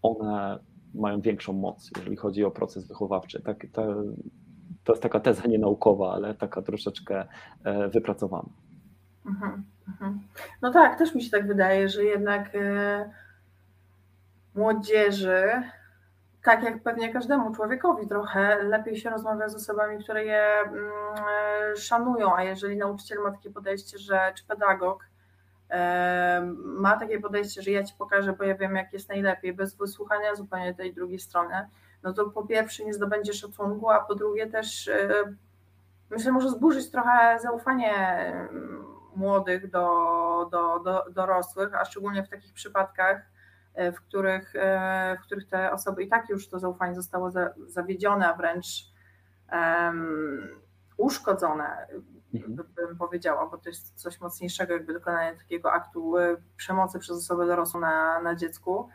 [0.03, 0.59] one
[0.95, 3.43] mają większą moc, jeżeli chodzi o proces wychowawczy.
[3.43, 3.95] Tak, to,
[4.85, 7.27] to jest taka teza nienaukowa, ale taka troszeczkę
[7.65, 8.49] e, wypracowana.
[9.27, 10.21] Mhm, mhm.
[10.63, 13.11] No tak, też mi się tak wydaje, że jednak e,
[14.55, 15.63] młodzieży
[16.45, 20.91] tak jak pewnie każdemu człowiekowi trochę lepiej się rozmawia z osobami, które je mm,
[21.73, 25.10] e, szanują, a jeżeli nauczyciel ma takie podejście, że czy pedagog
[26.65, 30.35] ma takie podejście, że ja ci pokażę, bo ja wiem jak jest najlepiej, bez wysłuchania
[30.35, 31.69] zupełnie tej drugiej strony,
[32.03, 35.09] no to po pierwsze nie zdobędzie szacunku, a po drugie też e,
[36.11, 37.95] myślę, może zburzyć trochę zaufanie
[39.17, 39.89] młodych do,
[40.51, 43.31] do, do dorosłych, a szczególnie w takich przypadkach,
[43.75, 47.31] E, w których, e, w których te osoby i tak już to zaufanie zostało
[47.67, 48.67] zawiedzione, a wręcz
[49.53, 50.49] um,
[50.97, 51.87] uszkodzone,
[52.35, 52.57] mhm.
[52.77, 57.47] bym powiedziała, bo to jest coś mocniejszego, jakby dokonanie takiego aktu e, przemocy przez osobę
[57.47, 58.89] dorosłą na, na dziecku.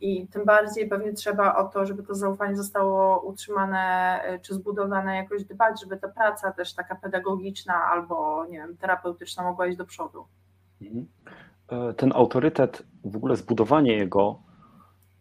[0.00, 5.44] I tym bardziej pewnie trzeba o to, żeby to zaufanie zostało utrzymane czy zbudowane, jakoś
[5.44, 10.24] dbać, żeby ta praca też taka pedagogiczna albo nie wiem, terapeutyczna mogła iść do przodu.
[10.82, 11.06] Mhm.
[11.68, 14.38] E, ten autorytet, w ogóle zbudowanie jego,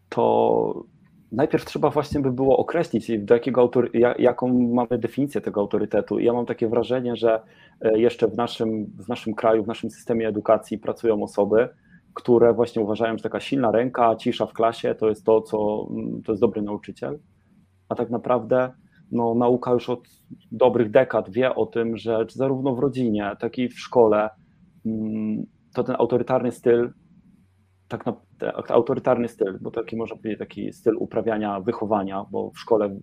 [0.10, 0.84] to
[1.32, 6.20] najpierw trzeba właśnie by było określić, do jakiego autory, jaką mamy definicję tego autorytetu.
[6.20, 7.42] Ja mam takie wrażenie, że
[7.82, 11.70] e, jeszcze w naszym, w naszym kraju, w naszym systemie edukacji pracują osoby,
[12.14, 15.88] które właśnie uważają, że taka silna ręka, cisza w klasie to jest to, co
[16.26, 17.20] to jest dobry nauczyciel.
[17.90, 18.72] A tak naprawdę
[19.12, 20.08] no, nauka już od
[20.52, 24.30] dobrych dekad wie o tym, że zarówno w rodzinie, tak i w szkole
[24.86, 26.90] mm, to ten autorytarny styl,
[27.88, 28.14] tak na,
[28.70, 33.00] autorytarny styl, bo taki można powiedzieć taki styl uprawiania wychowania, bo w szkole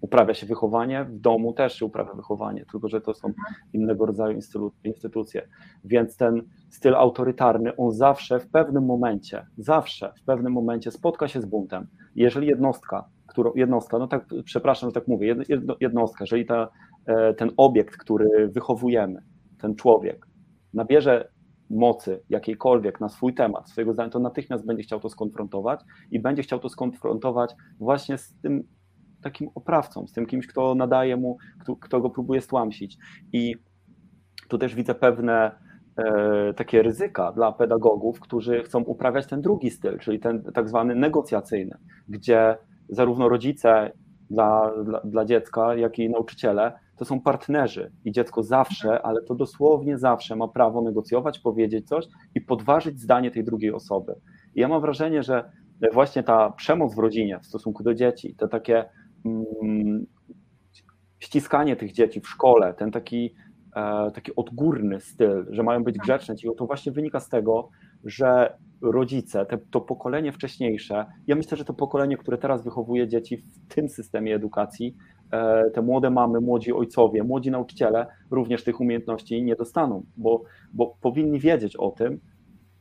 [0.00, 3.32] uprawia się wychowanie, w domu też się uprawia wychowanie, tylko że to są
[3.72, 4.38] innego rodzaju
[4.84, 5.48] instytucje.
[5.84, 11.40] Więc ten styl autorytarny, on zawsze w pewnym momencie, zawsze w pewnym momencie spotka się
[11.40, 11.86] z buntem.
[12.14, 15.36] Jeżeli jednostka, którą, jednostka, no tak, przepraszam, że tak mówię,
[15.80, 16.68] jednostka, jeżeli ta,
[17.06, 19.22] e, ten obiekt, który wychowujemy,
[19.58, 20.26] ten człowiek,
[20.74, 21.28] nabierze
[21.72, 26.42] mocy jakiejkolwiek na swój temat, swojego zdania, to natychmiast będzie chciał to skonfrontować i będzie
[26.42, 28.64] chciał to skonfrontować właśnie z tym
[29.22, 32.98] takim oprawcą, z tym kimś, kto nadaje mu, kto, kto go próbuje stłamsić.
[33.32, 33.54] I
[34.48, 35.58] tu też widzę pewne
[35.96, 40.94] e, takie ryzyka dla pedagogów, którzy chcą uprawiać ten drugi styl, czyli ten tak zwany
[40.94, 42.56] negocjacyjny, gdzie
[42.88, 43.92] zarówno rodzice
[44.30, 49.34] dla, dla, dla dziecka, jak i nauczyciele to są partnerzy i dziecko zawsze, ale to
[49.34, 54.14] dosłownie zawsze ma prawo negocjować, powiedzieć coś i podważyć zdanie tej drugiej osoby.
[54.54, 55.50] I ja mam wrażenie, że
[55.92, 58.84] właśnie ta przemoc w rodzinie w stosunku do dzieci, to takie
[59.24, 60.06] mm,
[61.18, 63.34] ściskanie tych dzieci w szkole, ten taki,
[63.76, 67.68] e, taki odgórny styl, że mają być grzeczne, to właśnie wynika z tego,
[68.04, 73.36] że rodzice, te, to pokolenie wcześniejsze, ja myślę, że to pokolenie, które teraz wychowuje dzieci
[73.36, 74.96] w tym systemie edukacji,
[75.74, 81.40] te młode mamy, młodzi ojcowie, młodzi nauczyciele również tych umiejętności nie dostaną, bo, bo powinni
[81.40, 82.20] wiedzieć o tym,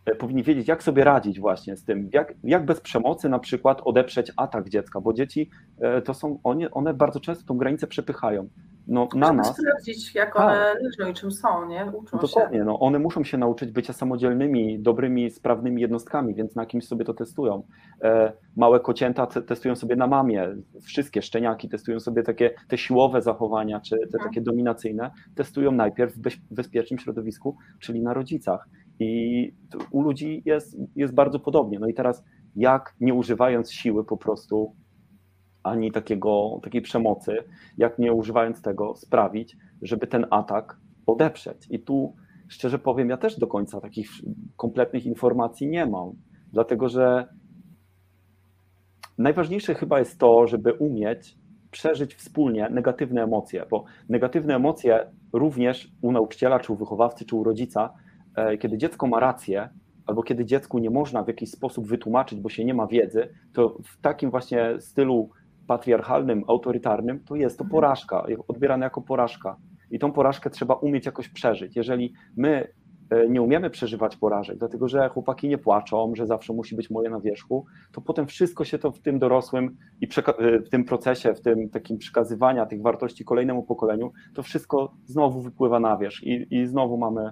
[0.06, 3.82] e, powinni wiedzieć, jak sobie radzić właśnie z tym, jak, jak bez przemocy na przykład
[3.86, 5.50] odeprzeć atak dziecka, bo dzieci
[5.80, 8.50] e, to są, one, one bardzo często tą granicę przepychają
[8.88, 9.58] no, na nas.
[9.58, 10.78] sprawdzić, jak one tak.
[10.82, 11.86] leżą i czym są, nie?
[11.94, 12.64] Uczą Dokładnie, się.
[12.64, 17.14] no, one muszą się nauczyć bycia samodzielnymi, dobrymi, sprawnymi jednostkami, więc na kimś sobie to
[17.14, 17.64] testują.
[18.02, 20.48] E, małe kocięta testują sobie na mamie,
[20.82, 24.24] wszystkie szczeniaki testują sobie takie te siłowe zachowania, czy te mhm.
[24.24, 26.20] takie dominacyjne, testują najpierw w
[26.52, 28.68] bezpiecznym środowisku, czyli na rodzicach.
[29.00, 29.54] I
[29.92, 31.80] u ludzi jest, jest bardzo podobnie.
[31.80, 32.24] No i teraz,
[32.56, 34.76] jak nie używając siły po prostu
[35.64, 37.38] ani takiego, takiej przemocy,
[37.78, 41.68] jak nie używając tego sprawić, żeby ten atak odeprzeć.
[41.70, 42.16] I tu
[42.48, 44.10] szczerze powiem, ja też do końca takich
[44.58, 46.12] kompletnych informacji nie mam,
[46.54, 47.28] dlatego że
[49.18, 51.38] najważniejsze chyba jest to, żeby umieć
[51.72, 57.44] przeżyć wspólnie negatywne emocje, bo negatywne emocje również u nauczyciela, czy u wychowawcy, czy u
[57.44, 57.94] rodzica,
[58.36, 59.70] e, kiedy dziecko ma rację,
[60.06, 63.78] albo kiedy dziecku nie można w jakiś sposób wytłumaczyć, bo się nie ma wiedzy, to
[63.84, 65.30] w takim właśnie stylu
[65.72, 69.58] patriarchalnym, autorytarnym, to jest to porażka, odbierane jako porażka.
[69.92, 71.76] I tą porażkę trzeba umieć jakoś przeżyć.
[71.76, 72.68] Jeżeli my
[73.10, 77.10] e, nie umiemy przeżywać porażek, dlatego że chłopaki nie płaczą, że zawsze musi być moje
[77.10, 81.34] na wierzchu, to potem wszystko się to w tym dorosłym i e, w tym procesie,
[81.34, 86.48] w tym takim przekazywania tych wartości kolejnemu pokoleniu, to wszystko znowu wypływa na wierzch i,
[86.52, 87.32] i znowu mamy,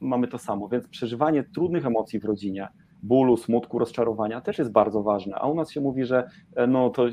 [0.00, 0.68] mamy to samo.
[0.68, 2.68] Więc przeżywanie trudnych emocji w rodzinie,
[3.02, 5.36] bólu, smutku, rozczarowania też jest bardzo ważne.
[5.36, 7.06] A u nas się mówi, że e, no to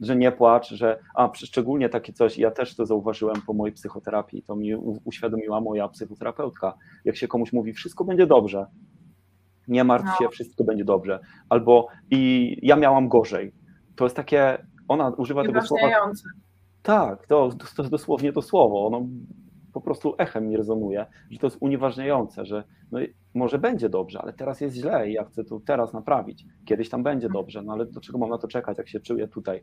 [0.00, 4.42] że nie płacz, że a szczególnie takie coś, ja też to zauważyłem po mojej psychoterapii,
[4.42, 4.74] to mi
[5.04, 6.74] uświadomiła moja psychoterapeutka.
[7.04, 8.66] Jak się komuś mówi, wszystko będzie dobrze,
[9.68, 10.26] nie martw no.
[10.26, 11.20] się, wszystko będzie dobrze.
[11.48, 13.52] Albo i ja miałam gorzej.
[13.96, 16.12] To jest takie, ona używa tego słowa.
[16.82, 18.86] Tak, to, to jest dosłownie to słowo.
[18.86, 19.06] Ono
[19.72, 23.00] po prostu echem mi rezonuje, że to jest unieważniające, że no,
[23.34, 26.44] może będzie dobrze, ale teraz jest źle i ja chcę to teraz naprawić.
[26.64, 29.60] Kiedyś tam będzie dobrze, no ale dlaczego mam na to czekać, jak się czuję tutaj?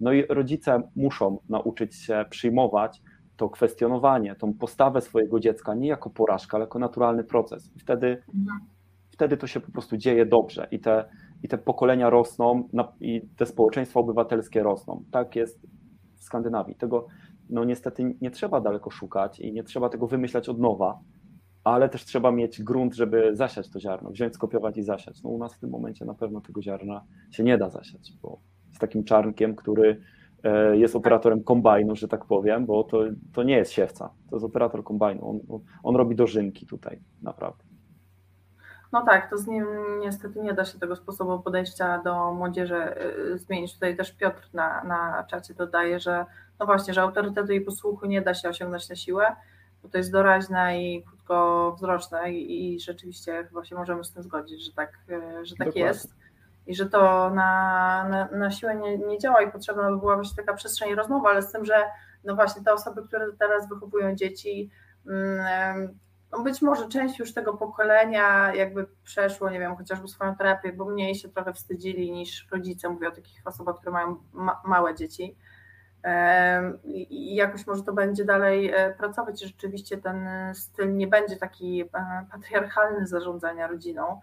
[0.00, 3.02] No i rodzice muszą nauczyć się przyjmować
[3.36, 7.70] to kwestionowanie, tą postawę swojego dziecka nie jako porażkę, ale jako naturalny proces.
[7.76, 8.60] I wtedy, mhm.
[9.10, 11.08] wtedy to się po prostu dzieje dobrze i te,
[11.42, 12.68] i te pokolenia rosną
[13.00, 15.04] i te społeczeństwa obywatelskie rosną.
[15.10, 15.66] Tak jest
[16.16, 16.74] w Skandynawii.
[16.74, 17.06] Tego
[17.50, 20.98] no niestety nie trzeba daleko szukać i nie trzeba tego wymyślać od nowa,
[21.64, 25.22] ale też trzeba mieć grunt, żeby zasiać to ziarno, wziąć, skopiować i zasiać.
[25.22, 28.38] No u nas w tym momencie na pewno tego ziarna się nie da zasiać, bo
[28.72, 30.00] z takim czarnkiem, który
[30.44, 34.46] e, jest operatorem kombajnu, że tak powiem, bo to, to nie jest siewca, to jest
[34.46, 37.64] operator kombajnu, on, on robi dożynki tutaj, naprawdę.
[38.92, 39.66] No tak, to z nim
[40.00, 42.94] niestety nie da się tego sposobu podejścia do młodzieży
[43.34, 43.74] y, zmienić.
[43.74, 46.26] Tutaj też Piotr na, na czacie dodaje, że
[46.60, 49.36] no właśnie, że autorytetu i posłuchu nie da się osiągnąć na siłę,
[49.82, 54.64] bo to jest doraźne i krótkowzroczne i, i rzeczywiście chyba się możemy z tym zgodzić,
[54.64, 56.14] że tak, y, że tak jest
[56.68, 60.36] i że to na, na, na siłę nie, nie działa i potrzebna by była właśnie
[60.36, 61.84] taka przestrzeń rozmowy, ale z tym, że
[62.24, 64.70] no właśnie te osoby, które teraz wychowują dzieci,
[65.06, 65.98] mm,
[66.32, 70.84] no być może część już tego pokolenia jakby przeszło, nie wiem, chociażby swoją terapię, bo
[70.84, 75.36] mniej się trochę wstydzili niż rodzice, mówię o takich osobach, które mają ma małe dzieci.
[76.84, 82.26] I jakoś może to będzie dalej e, pracować rzeczywiście ten styl nie będzie taki e,
[82.32, 84.20] patriarchalny zarządzania rodziną,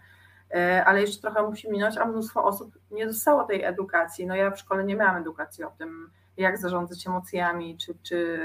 [0.52, 4.28] e, ale jeszcze trochę musi minąć, a mnóstwo osób nie dostało tej edukacji.
[4.28, 8.40] No ja w szkole nie miałam edukacji o tym, jak zarządzać emocjami, czy, czy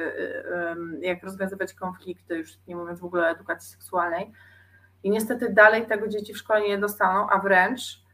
[1.01, 4.33] jak rozwiązywać konflikty, już nie mówiąc w ogóle o edukacji seksualnej.
[5.03, 8.05] I niestety dalej tego dzieci w szkole nie dostaną, a wręcz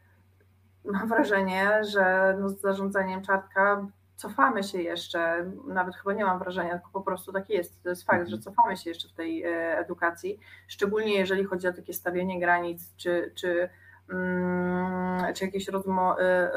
[0.84, 3.86] mam wrażenie, że no z zarządzaniem czartka
[4.16, 7.82] cofamy się jeszcze, nawet chyba nie mam wrażenia, tylko po prostu tak jest.
[7.82, 11.72] To jest fakt, że cofamy się jeszcze w tej e, edukacji, szczególnie jeżeli chodzi o
[11.72, 13.68] takie stawianie granic, czy, czy,
[14.10, 15.72] mm, czy jakieś e,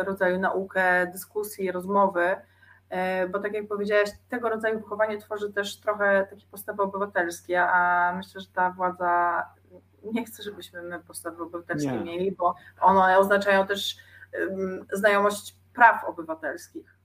[0.04, 2.36] rodzaju naukę, dyskusji, rozmowy,
[2.90, 8.14] E, bo tak jak powiedziałaś, tego rodzaju wychowanie tworzy też trochę takie postawy obywatelskie, a
[8.18, 9.44] myślę, że ta władza
[10.04, 12.00] nie chce, żebyśmy my postawy obywatelskie nie.
[12.00, 13.98] mieli, bo one oznaczają też
[14.94, 16.99] znajomość praw obywatelskich.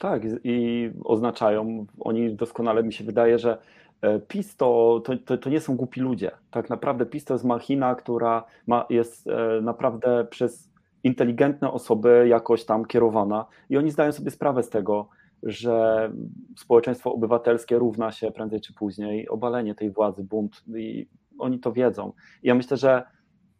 [0.00, 3.58] Tak, i oznaczają, oni doskonale mi się wydaje, że
[4.02, 6.30] e, PiS to, to, to, nie są głupi ludzie.
[6.50, 10.70] Tak naprawdę PiS to jest machina, która ma, jest e, naprawdę przez
[11.04, 15.08] inteligentne osoby jakoś tam kierowana i oni zdają sobie sprawę z tego,
[15.42, 16.10] że
[16.56, 22.12] społeczeństwo obywatelskie równa się prędzej czy później obalenie tej władzy, bunt i oni to wiedzą.
[22.42, 23.02] Ja myślę, że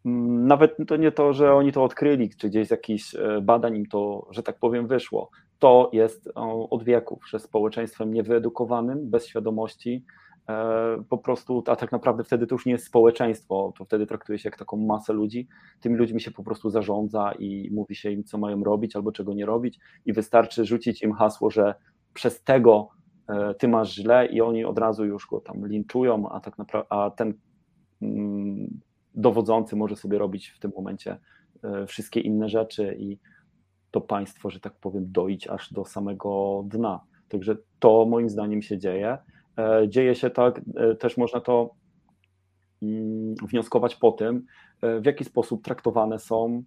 [0.05, 3.76] mm, nawet to nie to, że oni to odkryli, czy gdzieś z jakichś e, badań
[3.76, 5.30] im to, że tak powiem, wyszło.
[5.61, 6.29] To jest
[6.71, 10.05] od wieków, że społeczeństwem niewyedukowanym, bez świadomości,
[10.49, 14.39] e, po prostu, a tak naprawdę wtedy to już nie jest społeczeństwo, to wtedy traktuje
[14.39, 15.49] się jak taką masę ludzi,
[15.81, 19.35] tymi ludźmi się po prostu zarządza i mówi się im, co mają robić albo czego
[19.35, 19.79] nie robić.
[20.07, 21.75] I wystarczy rzucić im hasło, że
[22.15, 22.89] przez tego
[23.29, 26.93] e, ty masz źle i oni od razu już go tam linczują, a tak naprawdę,
[26.93, 27.35] a ten
[28.03, 28.81] mm,
[29.15, 31.19] dowodzący może sobie robić w tym momencie
[31.63, 33.19] e, wszystkie inne rzeczy i
[33.91, 37.01] to państwo, że tak powiem, doić aż do samego dna.
[37.28, 39.18] Także to moim zdaniem się dzieje.
[39.59, 40.61] E, dzieje się tak,
[40.99, 41.70] też można to
[42.82, 44.47] mm, wnioskować po tym,
[45.01, 46.62] w jaki sposób traktowane są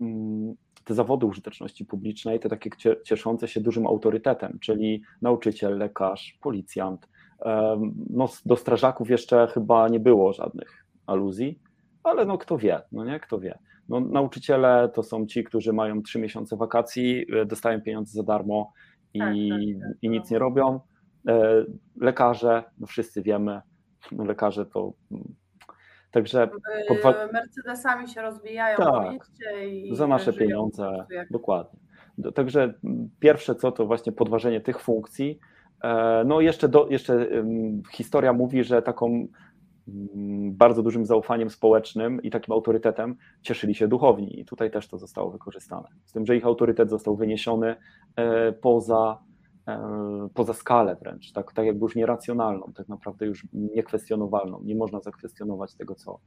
[0.00, 0.54] mm,
[0.84, 2.70] te zawody użyteczności publicznej, te takie
[3.04, 7.08] cieszące się dużym autorytetem, czyli nauczyciel, lekarz, policjant.
[8.10, 11.58] No, do strażaków jeszcze chyba nie było żadnych aluzji,
[12.02, 13.58] ale no kto wie, no nie, kto wie.
[13.88, 18.72] No, nauczyciele to są ci, którzy mają trzy miesiące wakacji, e, dostają pieniądze za darmo
[19.14, 19.96] i, tak, tak, tak.
[20.02, 20.80] i nic nie robią.
[21.28, 21.64] E,
[22.00, 23.60] lekarze, no wszyscy wiemy,
[24.12, 24.92] no lekarze to
[26.12, 26.48] Także
[26.88, 27.14] podwa...
[27.32, 29.12] Mercedesami się rozwijają tak,
[29.64, 31.80] i za nasze pieniądze, dokładnie.
[32.34, 32.74] Także
[33.20, 35.38] pierwsze co to właśnie podważenie tych funkcji.
[35.84, 37.26] E, no jeszcze, do, jeszcze
[37.92, 39.26] historia mówi, że taką
[40.50, 45.30] bardzo dużym zaufaniem społecznym i takim autorytetem cieszyli się duchowni i tutaj też to zostało
[45.30, 45.88] wykorzystane.
[46.04, 47.76] Z tym, że ich autorytet został wyniesiony
[48.16, 49.18] e, poza
[49.68, 54.60] E, poza skalę wręcz, tak, tak jakby już nieracjonalną, tak naprawdę już niekwestionowalną.
[54.62, 56.20] Nie można zakwestionować tego, co,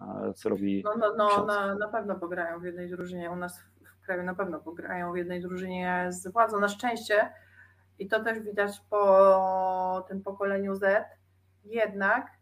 [0.00, 0.82] e, co robi.
[0.84, 3.30] No, no, no na, na pewno pograją w jednej drużynie.
[3.30, 6.60] U nas w kraju na pewno pograją w jednej drużynie z władzą.
[6.60, 7.32] Na szczęście,
[7.98, 11.04] i to też widać po tym pokoleniu Z,
[11.64, 12.39] jednak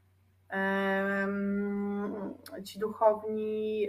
[2.64, 3.88] ci duchowni,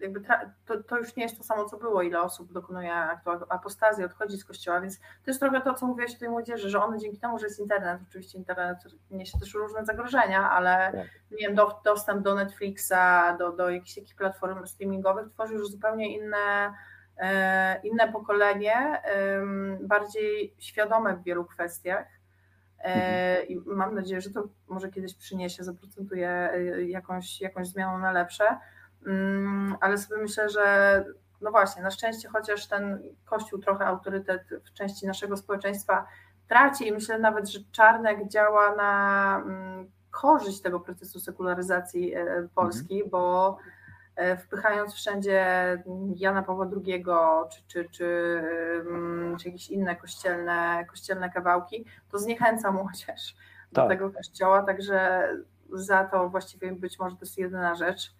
[0.00, 0.20] jakby
[0.66, 4.36] to, to, już nie jest to samo, co było, ile osób dokonuje aktu apostazji, odchodzi
[4.36, 7.18] z kościoła, więc to jest trochę to, co mówiłeś o tej młodzieży, że one dzięki
[7.18, 8.78] temu, że jest internet, oczywiście internet
[9.10, 11.06] niesie też różne zagrożenia, ale tak.
[11.30, 16.18] nie wiem, do, dostęp do Netflixa, do, do jakichś takich platform streamingowych tworzy już zupełnie
[16.18, 16.74] inne,
[17.16, 19.02] e, inne pokolenie,
[19.80, 22.15] bardziej świadome w wielu kwestiach
[23.48, 28.58] I mam nadzieję, że to może kiedyś przyniesie, zaprocentuje e, jakąś, jakąś zmianą na lepsze.
[29.06, 31.04] Mm, ale sobie myślę, że
[31.40, 36.06] no właśnie, na szczęście chociaż ten Kościół trochę autorytet w części naszego społeczeństwa
[36.48, 42.94] traci i myślę nawet, że Czarnek działa na mm, korzyść tego procesu sekularyzacji e, Polski,
[42.94, 43.10] mhm.
[43.10, 43.75] bo E,
[44.38, 45.46] wpychając wszędzie
[46.16, 47.04] Jana Pawła II
[47.50, 48.40] czy, czy, czy,
[48.80, 53.36] mm, czy jakieś inne kościelne, kościelne kawałki, to zniechęca młodzież
[53.72, 53.88] do tak.
[53.88, 55.28] tego kościoła, także
[55.72, 58.14] za to właściwie być może to jest jedyna rzecz.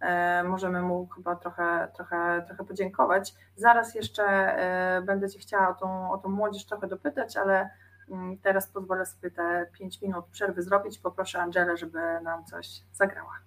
[0.00, 3.34] E, możemy mu chyba trochę, trochę, trochę podziękować.
[3.56, 7.70] Zaraz jeszcze e, będę Cię chciała o tą, o tą młodzież trochę dopytać, ale
[8.10, 10.98] mm, teraz pozwolę sobie te 5 minut przerwy zrobić.
[10.98, 13.38] Poproszę Angelę, żeby nam coś zagrała.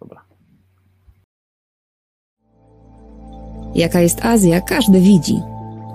[0.00, 0.24] Dobra.
[3.74, 5.40] Jaka jest Azja, każdy widzi.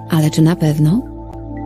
[0.10, 1.02] Ale czy na pewno?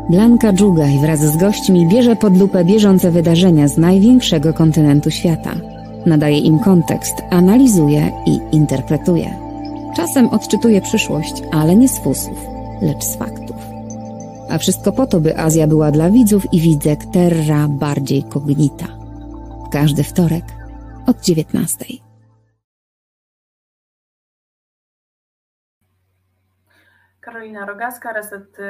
[0.09, 5.55] Blanka Dżugaj wraz z gośćmi bierze pod lupę bieżące wydarzenia z największego kontynentu świata.
[6.05, 9.37] Nadaje im kontekst, analizuje i interpretuje.
[9.95, 12.37] Czasem odczytuje przyszłość, ale nie z fusów,
[12.81, 13.55] lecz z faktów.
[14.49, 18.87] A wszystko po to, by Azja była dla widzów i widzek terra bardziej cognita.
[19.71, 20.45] Każdy wtorek
[21.07, 22.08] od 19.
[27.29, 28.63] Karolina Rogaska, Reset y,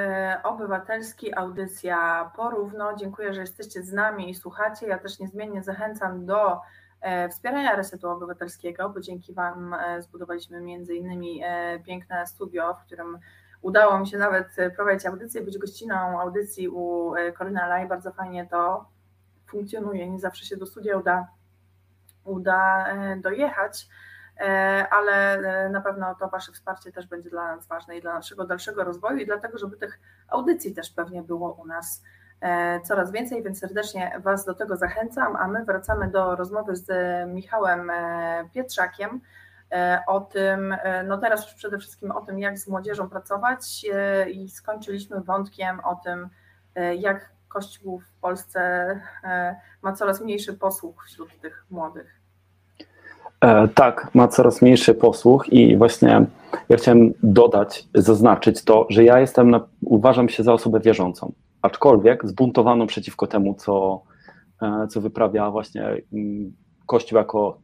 [0.44, 2.96] Obywatelski, audycja porówno.
[2.96, 4.88] Dziękuję, że jesteście z nami i słuchacie.
[4.88, 6.62] Ja też niezmiennie zachęcam do
[7.02, 12.86] e, wspierania Resetu Obywatelskiego, bo dzięki Wam e, zbudowaliśmy między innymi e, piękne studio, w
[12.86, 13.20] którym
[13.62, 17.88] udało mi się nawet prowadzić audycję, być gościną audycji u Koryna Laj.
[17.88, 18.86] Bardzo fajnie to
[19.48, 20.10] funkcjonuje.
[20.10, 21.28] Nie zawsze się do studia uda,
[22.24, 22.86] uda
[23.18, 23.88] dojechać.
[24.40, 28.14] E, ale e, na pewno to Wasze wsparcie też będzie dla nas ważne i dla
[28.14, 32.04] naszego dalszego rozwoju i dlatego, żeby tych audycji też pewnie było u nas
[32.42, 36.90] e, coraz więcej, więc serdecznie Was do tego zachęcam, a my wracamy do rozmowy z
[37.28, 37.92] Michałem
[38.54, 39.22] Pietrzakiem
[40.08, 40.76] o tym,
[41.06, 43.86] no teraz już przede wszystkim o tym, jak z młodzieżą pracować
[44.32, 46.30] i skończyliśmy wątkiem o tym,
[47.00, 49.02] jak Kościół w Polsce
[49.82, 52.19] ma coraz mniejszy posłuch wśród tych młodych.
[53.42, 56.26] E, tak, ma coraz mniejszy posłuch i właśnie
[56.70, 61.32] ja chciałem dodać, zaznaczyć to, że ja jestem, na, uważam się za osobę wierzącą.
[61.62, 64.02] aczkolwiek zbuntowaną przeciwko temu, co,
[64.62, 65.84] e, co wyprawia właśnie
[66.14, 66.54] mm,
[66.86, 67.58] Kościół jako,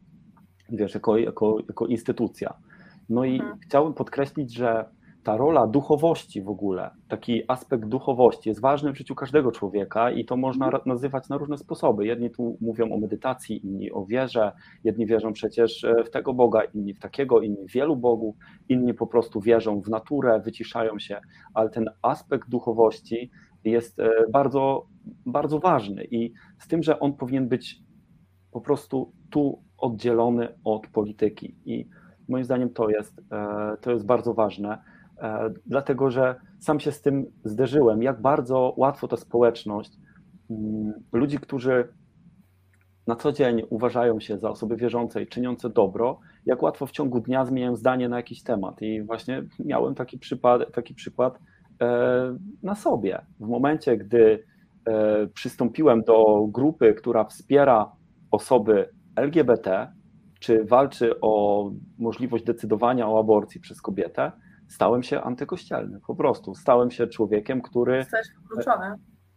[0.68, 2.54] wiesz, jako, jako, jako instytucja.
[3.08, 3.58] No i mhm.
[3.60, 4.84] chciałbym podkreślić, że
[5.26, 10.24] ta rola duchowości w ogóle, taki aspekt duchowości jest ważny w życiu każdego człowieka i
[10.24, 10.82] to można mhm.
[10.86, 12.06] nazywać na różne sposoby.
[12.06, 14.52] Jedni tu mówią o medytacji, inni o wierze,
[14.84, 18.36] jedni wierzą przecież e, w tego Boga, inni w takiego, inni w wielu bogów,
[18.68, 21.20] inni po prostu wierzą w naturę, wyciszają się,
[21.54, 23.30] ale ten aspekt duchowości
[23.64, 24.86] jest e, bardzo,
[25.26, 27.82] bardzo ważny i z tym, że on powinien być
[28.50, 31.88] po prostu tu oddzielony od polityki i
[32.28, 34.95] moim zdaniem to jest, e, to jest bardzo ważne
[35.66, 39.92] dlatego że sam się z tym zderzyłem, jak bardzo łatwo ta społeczność,
[40.50, 41.88] mm, ludzi, którzy
[43.06, 47.20] na co dzień uważają się za osoby wierzące i czyniące dobro, jak łatwo w ciągu
[47.20, 48.82] dnia zmieniają zdanie na jakiś temat.
[48.82, 51.38] I właśnie miałem taki przykład, taki przykład
[51.82, 53.20] e, na sobie.
[53.40, 54.44] W momencie, gdy
[54.86, 57.92] e, przystąpiłem do grupy, która wspiera
[58.30, 59.92] osoby LGBT,
[60.40, 61.64] czy walczy o
[61.98, 64.32] możliwość decydowania o aborcji przez kobietę,
[64.68, 66.54] stałem się antykościelny, po prostu.
[66.54, 68.02] Stałem się człowiekiem, który...
[68.02, 68.94] Zostałeś wykluczony.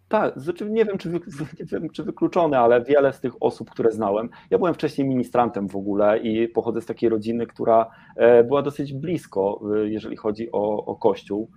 [0.09, 1.19] Tak, znaczy nie wiem, czy, wy,
[1.59, 4.29] nie wiem, czy wykluczony, ale wiele z tych osób, które znałem.
[4.49, 8.93] Ja byłem wcześniej ministrantem w ogóle i pochodzę z takiej rodziny, która e, była dosyć
[8.93, 11.49] blisko, e, jeżeli chodzi o, o Kościół.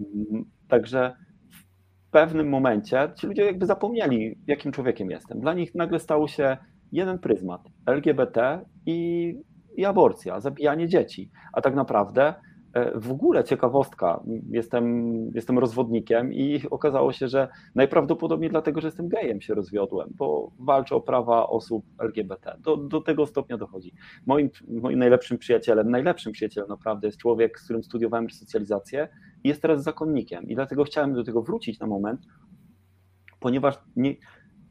[0.00, 1.16] Mm, także
[2.08, 5.40] w pewnym momencie ci ludzie jakby zapomnieli, jakim człowiekiem jestem.
[5.40, 6.56] Dla nich nagle stał się
[6.92, 9.34] jeden pryzmat LGBT i,
[9.76, 11.30] i aborcja, zabijanie dzieci.
[11.52, 12.34] A tak naprawdę
[12.94, 19.40] w ogóle ciekawostka, jestem, jestem rozwodnikiem i okazało się, że najprawdopodobniej dlatego, że jestem gejem
[19.40, 22.56] się rozwiodłem, bo walczę o prawa osób LGBT.
[22.58, 23.92] Do, do tego stopnia dochodzi.
[24.26, 29.08] Moim, moim najlepszym przyjacielem, najlepszym przyjacielem naprawdę jest człowiek, z którym studiowałem resocjalizację
[29.44, 32.20] i jest teraz zakonnikiem i dlatego chciałem do tego wrócić na moment,
[33.40, 34.16] ponieważ nie,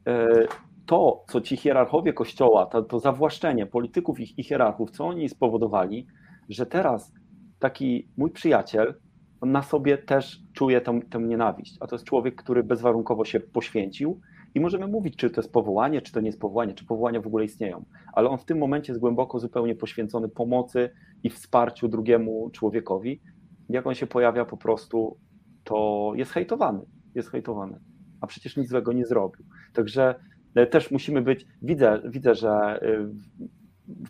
[0.06, 0.46] e,
[0.86, 6.06] to, co ci hierarchowie kościoła, to, to zawłaszczenie polityków i, i hierarchów, co oni spowodowali,
[6.48, 7.12] że teraz
[7.60, 8.94] taki mój przyjaciel,
[9.40, 13.40] on na sobie też czuje tę, tę nienawiść, a to jest człowiek, który bezwarunkowo się
[13.40, 14.20] poświęcił
[14.54, 17.26] i możemy mówić, czy to jest powołanie, czy to nie jest powołanie, czy powołania w
[17.26, 20.90] ogóle istnieją, ale on w tym momencie jest głęboko zupełnie poświęcony pomocy
[21.22, 23.20] i wsparciu drugiemu człowiekowi.
[23.68, 25.16] Jak on się pojawia po prostu,
[25.64, 26.80] to jest hejtowany,
[27.14, 27.80] jest hejtowany,
[28.20, 29.44] a przecież nic złego nie zrobił.
[29.72, 30.14] Także
[30.54, 33.08] e, też musimy być, widzę, widzę że e,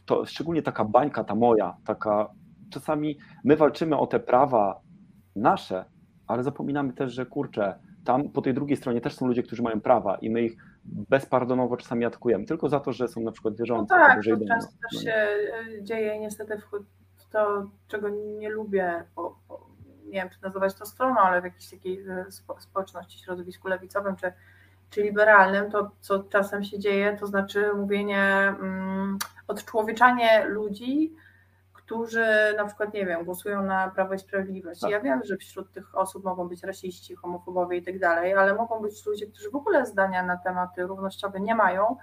[0.07, 2.31] to szczególnie taka bańka ta moja, taka
[2.71, 4.81] czasami my walczymy o te prawa
[5.37, 5.85] nasze,
[6.27, 9.81] ale zapominamy też, że kurczę, tam po tej drugiej stronie też są ludzie, którzy mają
[9.81, 13.95] prawa i my ich bezpardonowo czasami atakujemy, tylko za to, że są na przykład wierzący.
[13.95, 18.09] No tak, to często też no się e, dzieje niestety w to, czego
[18.39, 19.67] nie lubię, bo, bo,
[20.05, 22.25] nie wiem, czy nazywać to stroną, ale w jakiejś takiej e,
[22.59, 24.33] społeczności, środowisku lewicowym czy,
[24.91, 28.23] czy liberalnym, to co czasem się dzieje, to znaczy mówienie,
[28.61, 29.19] mm,
[29.49, 31.15] odczłowieczanie ludzi,
[31.91, 34.81] którzy na przykład, nie wiem, głosują na Prawo i Sprawiedliwość.
[34.81, 34.91] Tak.
[34.91, 38.81] Ja wiem, że wśród tych osób mogą być rasiści, homofobowie i tak dalej, ale mogą
[38.81, 41.97] być ludzie, którzy w ogóle zdania na tematy równościowe nie mają,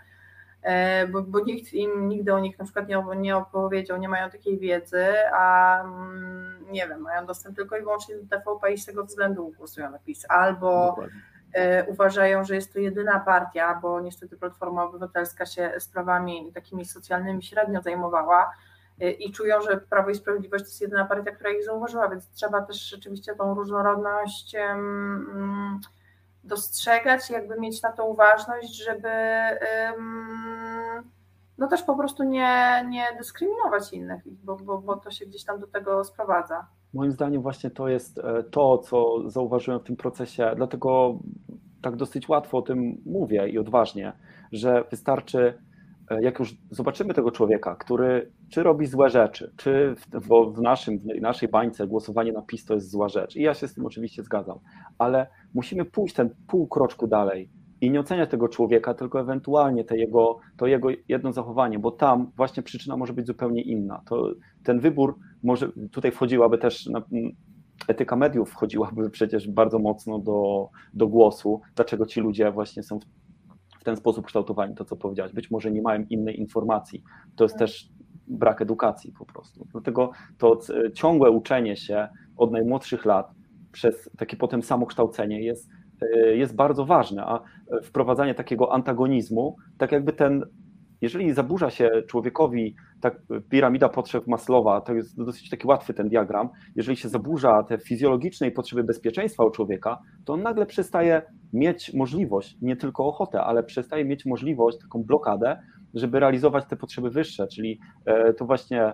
[0.61, 4.29] e, bo, bo nikt im nigdy o nich na przykład nie, nie opowiedział, nie mają
[4.29, 8.85] takiej wiedzy, a mm, nie wiem, mają dostęp tylko i wyłącznie do TVP i z
[8.85, 10.25] tego względu głosują na PiS.
[10.29, 11.21] Albo Dokładnie.
[11.53, 17.43] E, uważają, że jest to jedyna partia, bo niestety Platforma Obywatelska się sprawami takimi socjalnymi
[17.43, 18.51] średnio zajmowała,
[19.19, 22.61] i czują, że Prawo i Sprawiedliwość to jest jedyna partia, która ich zauważyła, więc trzeba
[22.61, 24.55] też rzeczywiście tą różnorodność
[26.43, 29.09] dostrzegać, jakby mieć na to uważność, żeby
[31.57, 35.59] no też po prostu nie, nie dyskryminować innych, bo, bo, bo to się gdzieś tam
[35.59, 36.67] do tego sprowadza.
[36.93, 41.19] Moim zdaniem właśnie to jest e, to, co zauważyłem w tym procesie, dlatego
[41.81, 44.13] tak dosyć łatwo o tym mówię i odważnie,
[44.51, 45.66] że wystarczy E,
[46.21, 51.21] jak już zobaczymy tego człowieka, który czy robi złe rzeczy, czy w, w, naszym, w
[51.21, 54.23] naszej bańce głosowanie na PiS to jest zła rzecz, i ja się z tym oczywiście
[54.23, 54.59] zgadzam,
[54.97, 57.49] ale musimy pójść ten pół kroczku dalej
[57.81, 62.31] i nie oceniać tego człowieka, tylko ewentualnie te jego, to jego jedno zachowanie, bo tam
[62.35, 64.01] właśnie przyczyna może być zupełnie inna.
[64.05, 64.31] To,
[64.63, 67.01] ten wybór może, tutaj wchodziłaby też na,
[67.87, 73.05] etyka mediów wchodziłaby przecież bardzo mocno do, do głosu, dlaczego ci ludzie właśnie są w
[73.87, 75.33] ten sposób kształtowani, to co powiedziałeś.
[75.33, 77.03] Być może nie mają innej informacji.
[77.35, 77.89] To jest też
[78.27, 79.67] brak edukacji po prostu.
[79.71, 80.59] Dlatego to
[80.93, 82.07] ciągłe uczenie się
[82.37, 83.31] od najmłodszych lat
[83.71, 85.69] przez takie potem samokształcenie jest,
[86.01, 87.41] e, jest bardzo ważne, a
[87.83, 90.45] wprowadzanie takiego antagonizmu, tak jakby ten
[91.01, 96.49] jeżeli zaburza się człowiekowi tak piramida potrzeb Maslowa, to jest dosyć taki łatwy ten diagram,
[96.75, 101.21] jeżeli się zaburza te fizjologiczne i potrzeby bezpieczeństwa u człowieka, to on nagle przestaje
[101.53, 105.59] mieć możliwość, nie tylko ochotę, ale przestaje mieć możliwość, taką blokadę,
[105.93, 108.93] żeby realizować te potrzeby wyższe, czyli e, to właśnie e,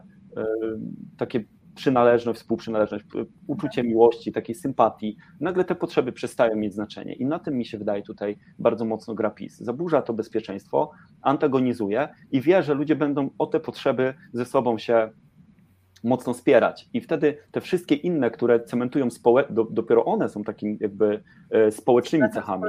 [1.18, 1.44] takie
[1.76, 3.06] przynależność, współprzynależność,
[3.48, 7.14] uczucie miłości, takiej sympatii, nagle te potrzeby przestają mieć znaczenie.
[7.14, 9.58] I na tym mi się wydaje tutaj bardzo mocno gra PiS.
[9.58, 15.10] Zaburza to bezpieczeństwo, antagonizuje i wie, że ludzie będą o te potrzeby ze sobą się
[16.04, 16.90] mocno spierać.
[16.94, 19.08] I wtedy te wszystkie inne, które cementują
[19.50, 22.64] do, dopiero one są takimi jakby e, społecznymi cechami.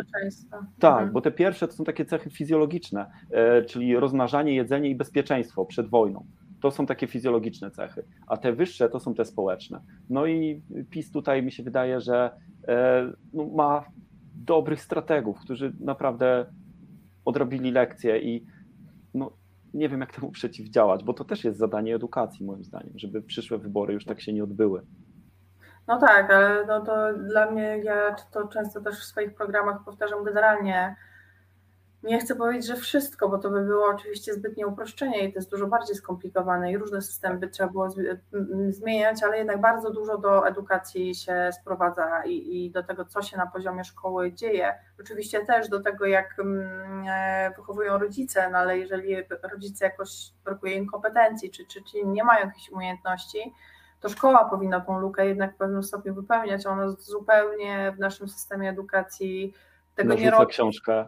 [0.79, 1.13] Tak, mhm.
[1.13, 5.89] bo te pierwsze to są takie cechy fizjologiczne, e, czyli rozmnażanie, jedzenie i bezpieczeństwo przed
[5.89, 6.27] wojną.
[6.65, 9.81] To są takie fizjologiczne cechy, a te wyższe to są te społeczne.
[10.11, 12.31] No i PiS tutaj mi się wydaje, że
[12.69, 13.85] e, no, ma
[14.35, 16.47] dobrych strategów, którzy naprawdę
[17.25, 18.47] odrobili lekcje i
[19.15, 19.33] no,
[19.75, 23.59] nie wiem, jak temu przeciwdziałać, bo to też jest zadanie edukacji, moim zdaniem, żeby przyszłe
[23.59, 24.83] wybory już tak się nie odbyły.
[25.87, 30.25] No tak, ale no to dla mnie, ja to często też w swoich programach powtarzam
[30.25, 30.97] generalnie,
[32.05, 35.51] nie chcę powiedzieć, że wszystko, bo to by było oczywiście zbytnie uproszczenie i to jest
[35.51, 37.89] dużo bardziej skomplikowane i różne systemy by trzeba było
[38.69, 43.37] zmieniać, ale jednak bardzo dużo do edukacji się sprowadza i, i do tego, co się
[43.37, 44.75] na poziomie szkoły dzieje.
[45.01, 46.37] Oczywiście też do tego, jak
[47.09, 49.17] e, wychowują rodzice, no ale jeżeli
[49.53, 53.55] rodzice jakoś brakuje im kompetencji, czy, czy, czy nie mają jakichś umiejętności,
[54.01, 56.67] to szkoła powinna tą lukę jednak w pewnym stopniu wypełniać.
[56.67, 59.55] Ona zupełnie w naszym systemie edukacji
[59.95, 60.47] tego nie robi.
[60.47, 61.07] książkę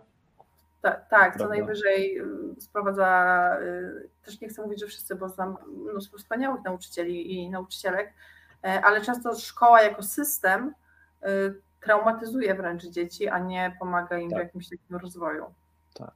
[0.82, 5.56] tak, tak co najwyżej y, sprowadza, y, też nie chcę mówić, że wszyscy, bo znam
[5.90, 8.12] mnóstwo wspaniałych nauczycieli i nauczycielek,
[8.64, 10.74] e, ale często szkoła jako system
[11.24, 11.26] y,
[11.80, 14.38] traumatyzuje wręcz dzieci, a nie pomaga im tak.
[14.38, 15.44] w jakimś takim rozwoju.
[15.94, 16.10] Tak.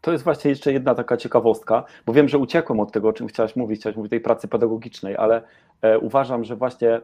[0.00, 3.26] To jest właśnie jeszcze jedna taka ciekawostka, bo wiem, że uciekłem od tego, o czym
[3.26, 5.42] chciałaś mówić, chciałaś mówić tej pracy pedagogicznej, ale
[5.82, 7.00] e, uważam, że właśnie e,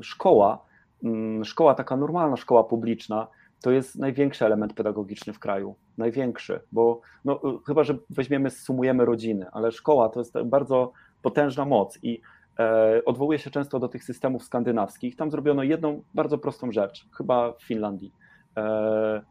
[0.00, 0.64] szkoła,
[1.04, 3.28] mm, szkoła taka normalna, szkoła publiczna,
[3.62, 5.74] to jest największy element pedagogiczny w kraju.
[5.98, 10.92] Największy, bo no, chyba, że weźmiemy, sumujemy rodziny, ale szkoła to jest bardzo
[11.22, 12.20] potężna moc i
[12.58, 15.16] e, odwołuje się często do tych systemów skandynawskich.
[15.16, 18.12] Tam zrobiono jedną bardzo prostą rzecz, chyba w Finlandii.
[18.56, 19.22] E,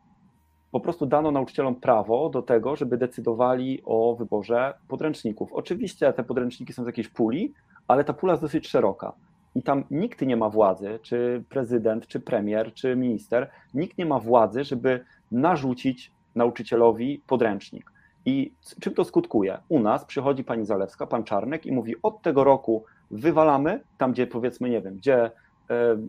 [0.72, 5.54] po prostu dano nauczycielom prawo do tego, żeby decydowali o wyborze podręczników.
[5.54, 7.54] Oczywiście te podręczniki są z jakiejś puli,
[7.88, 9.14] ale ta pula jest dosyć szeroka
[9.56, 14.20] i tam nikt nie ma władzy, czy prezydent, czy premier, czy minister, nikt nie ma
[14.20, 17.92] władzy, żeby narzucić nauczycielowi podręcznik.
[18.26, 19.58] I czym to skutkuje?
[19.70, 24.28] U nas przychodzi pani Zalewska, pan Czarnek i mówi: Od tego roku wywalamy tam, gdzie
[24.28, 25.32] powiedzmy, nie wiem, gdzie e,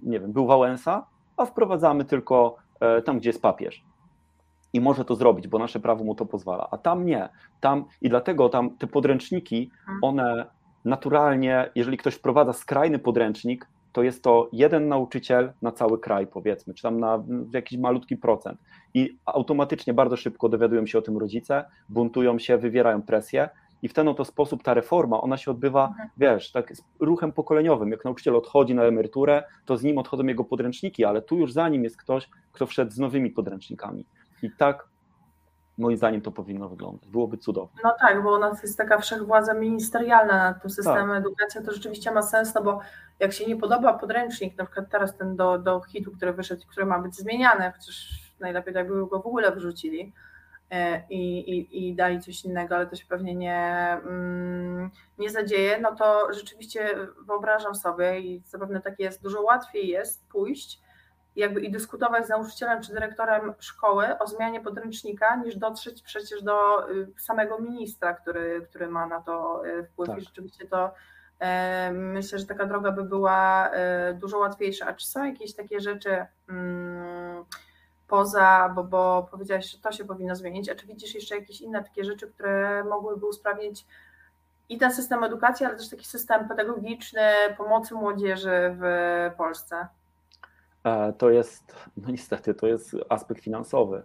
[0.03, 3.85] nie wiem, był Wałęsa, a wprowadzamy tylko e, tam, gdzie jest papież.
[4.73, 6.69] I może to zrobić, bo nasze prawo mu to pozwala.
[6.71, 7.29] A tam nie.
[7.61, 9.99] Tam i dlatego tam te podręczniki, mhm.
[10.03, 10.47] one
[10.85, 16.75] naturalnie, jeżeli ktoś wprowadza skrajny podręcznik, to jest to jeden nauczyciel na cały kraj, powiedzmy,
[16.75, 18.59] czy tam na jakiś malutki procent.
[18.95, 23.49] I automatycznie bardzo szybko dowiadują się o tym rodzice, buntują się, wywierają presję.
[23.83, 26.09] I w ten oto sposób ta reforma, ona się odbywa, mhm.
[26.17, 27.91] wiesz, tak z ruchem pokoleniowym.
[27.91, 31.69] Jak nauczyciel odchodzi na emeryturę, to z nim odchodzą jego podręczniki, ale tu już za
[31.69, 34.05] nim jest ktoś, kto wszedł z nowymi podręcznikami.
[34.43, 34.89] I tak
[35.79, 37.09] moim zdaniem to powinno wyglądać.
[37.09, 37.81] Byłoby cudownie.
[37.85, 41.19] No tak, bo u nas jest taka wszechwładza ministerialna nad tym systemem tak.
[41.19, 42.81] edukacji, to rzeczywiście ma sens, no bo
[43.21, 46.87] jak się nie podoba podręcznik, na przykład teraz ten do, do hitu, który wyszedł, który
[46.87, 50.13] ma być zmieniany, chociaż najlepiej jakby go w ogóle wrzucili
[50.71, 55.81] e, i, i, i dali coś innego, ale to się pewnie nie, mm, nie zadzieje,
[55.81, 56.97] no to rzeczywiście
[57.27, 60.81] wyobrażam sobie i zapewne tak jest, dużo łatwiej jest pójść
[61.37, 66.89] jakby i dyskutować z nauczycielem czy dyrektorem szkoły o zmianie podręcznika, niż dotrzeć przecież do
[66.91, 70.09] y, samego ministra, który, który ma na to y, wpływ.
[70.09, 70.19] Tak.
[70.19, 70.95] I rzeczywiście to
[71.39, 73.71] e, myślę, że taka droga by była
[74.15, 74.87] dużo łatwiejsza.
[74.87, 77.45] A czy są jakieś takie rzeczy mm,
[78.09, 81.85] poza, bo, bo powiedziałaś, że to się powinno zmienić, a czy widzisz jeszcze jakieś inne
[81.85, 83.87] takie rzeczy, które mogłyby usprawnić
[84.69, 87.23] i ten system edukacji, ale też taki system pedagogiczny
[87.57, 88.85] pomocy młodzieży w
[89.37, 89.87] Polsce?
[90.85, 94.03] E, to jest, no niestety, to jest aspekt finansowy.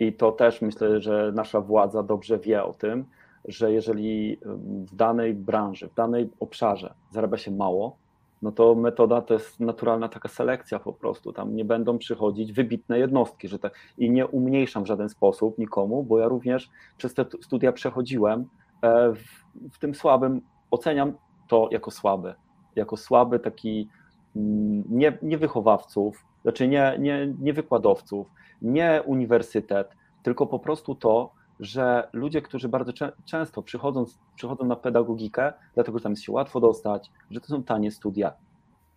[0.00, 3.04] I to też myślę, że nasza władza dobrze wie o tym,
[3.44, 7.96] że jeżeli w danej branży, w danej obszarze zarabia się mało,
[8.42, 11.32] no to metoda to jest naturalna taka selekcja po prostu.
[11.32, 13.74] Tam nie będą przychodzić wybitne jednostki, że tak.
[13.98, 18.48] I nie umniejszam w żaden sposób nikomu, bo ja również przez te studia przechodziłem
[18.82, 19.24] e, w,
[19.72, 21.12] w tym słabym, oceniam
[21.48, 22.34] to jako słaby,
[22.76, 23.88] jako słaby taki
[24.34, 28.26] nie, nie wychowawców, znaczy nie, nie, nie wykładowców,
[28.62, 32.92] nie uniwersytet, tylko po prostu to, że ludzie, którzy bardzo
[33.24, 34.04] często przychodzą,
[34.36, 38.32] przychodzą na pedagogikę, dlatego że tam jest się łatwo dostać, że to są tanie studia,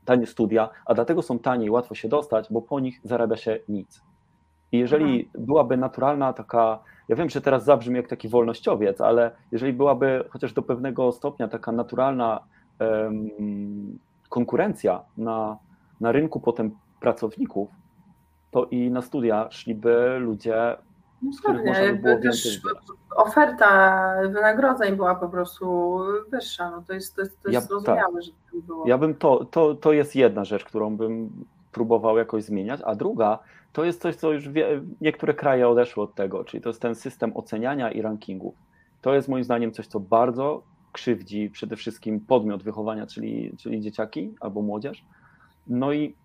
[0.06, 3.60] tanie studia, a dlatego są tanie i łatwo się dostać, bo po nich zarabia się
[3.70, 4.02] nic.
[4.72, 5.46] I jeżeli mhm.
[5.46, 10.54] byłaby naturalna taka, ja wiem, że teraz zabrzmi jak taki wolnościowiec, ale jeżeli byłaby chociaż
[10.54, 12.40] do pewnego stopnia taka naturalna
[12.80, 14.00] um,
[14.32, 15.58] konkurencja na,
[16.02, 17.70] na rynku potem pracowników,
[18.52, 20.78] to i na studia szliby ludzie,
[21.22, 22.52] no z których można by było więcej
[23.16, 25.98] Oferta wynagrodzeń była po prostu
[26.30, 28.24] wyższa, no to jest, to jest, to jest ja, zrozumiałe, tak.
[28.24, 28.88] że to było.
[28.88, 31.30] Ja bym to, to, to jest jedna rzecz, którą bym
[31.72, 33.40] próbował jakoś zmieniać, a druga
[33.74, 36.96] to jest coś, co już wie, niektóre kraje odeszły od tego, czyli to jest ten
[36.96, 38.56] system oceniania i rankingów.
[39.02, 44.34] To jest moim zdaniem coś, co bardzo krzywdzi przede wszystkim podmiot wychowania, czyli, czyli dzieciaki
[44.40, 45.06] albo młodzież.
[45.68, 46.16] No i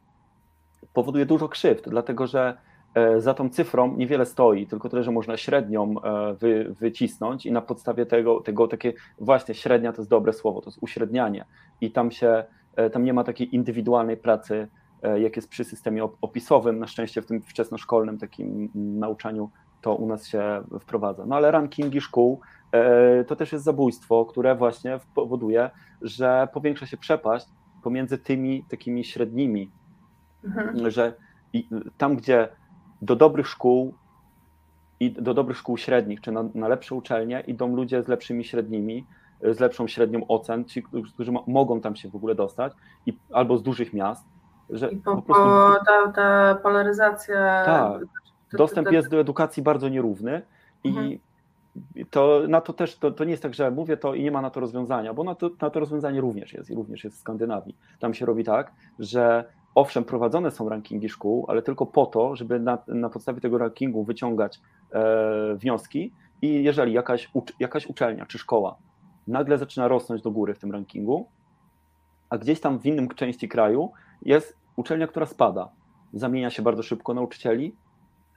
[0.92, 2.56] powoduje dużo krzywd, dlatego że
[2.94, 7.52] e, za tą cyfrą niewiele stoi, tylko tyle, że można średnią e, wy, wycisnąć i
[7.52, 11.44] na podstawie tego, tego takie właśnie średnia to jest dobre słowo, to jest uśrednianie
[11.80, 12.44] i tam się,
[12.76, 14.68] e, tam nie ma takiej indywidualnej pracy,
[15.16, 19.50] jak jest przy systemie opisowym, na szczęście w tym wczesnoszkolnym takim nauczaniu
[19.80, 21.26] to u nas się wprowadza.
[21.26, 22.40] No ale rankingi szkół
[23.26, 25.70] to też jest zabójstwo, które właśnie powoduje,
[26.02, 27.46] że powiększa się przepaść
[27.82, 29.70] pomiędzy tymi takimi średnimi
[30.46, 30.90] mhm.
[30.90, 31.12] że
[31.98, 32.48] tam, gdzie
[33.02, 33.94] do dobrych szkół
[35.00, 39.06] i do dobrych szkół średnich, czy na, na, lepsze uczelnie idą ludzie z lepszymi średnimi,
[39.42, 40.82] z lepszą średnią ocen, ci,
[41.14, 42.72] którzy mogą tam się w ogóle dostać,
[43.06, 44.24] i, albo z dużych miast.
[44.70, 47.62] Że I po, po prostu, ta, ta polaryzacja.
[47.64, 48.02] Tak,
[48.52, 50.42] dostęp jest do edukacji bardzo nierówny
[50.84, 51.18] i mhm.
[52.10, 54.42] To na to też to, to nie jest tak, że mówię to i nie ma
[54.42, 57.20] na to rozwiązania, bo na to, na to rozwiązanie również jest i również jest w
[57.20, 57.76] Skandynawii.
[57.98, 62.60] Tam się robi tak, że owszem, prowadzone są rankingi szkół, ale tylko po to, żeby
[62.60, 64.60] na, na podstawie tego rankingu wyciągać
[64.92, 66.12] e, wnioski
[66.42, 68.76] i jeżeli jakaś, jakaś uczelnia czy szkoła
[69.26, 71.28] nagle zaczyna rosnąć do góry w tym rankingu,
[72.30, 75.68] a gdzieś tam w innym części kraju jest uczelnia, która spada,
[76.12, 77.74] zamienia się bardzo szybko nauczycieli,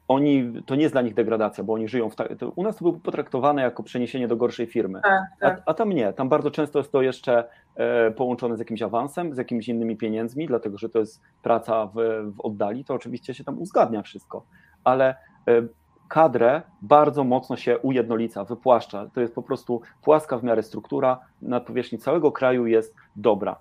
[0.10, 2.86] oni, to nie jest dla nich degradacja, bo oni żyją w ta, u nas to
[2.86, 5.62] było potraktowane jako przeniesienie do gorszej firmy, tak, tak.
[5.66, 7.44] A, a, tam nie, tam bardzo często jest to jeszcze
[7.76, 11.94] e, połączone z jakimś awansem, z jakimiś innymi pieniędzmi, dlatego że to jest praca w,
[12.36, 14.44] w oddali, to oczywiście się tam uzgadnia wszystko,
[14.84, 15.16] ale
[15.48, 15.62] e,
[16.08, 21.60] kadrę bardzo mocno się ujednolica, wypłaszcza, to jest po prostu płaska w miarę struktura, na
[21.60, 23.56] powierzchni całego kraju jest dobra.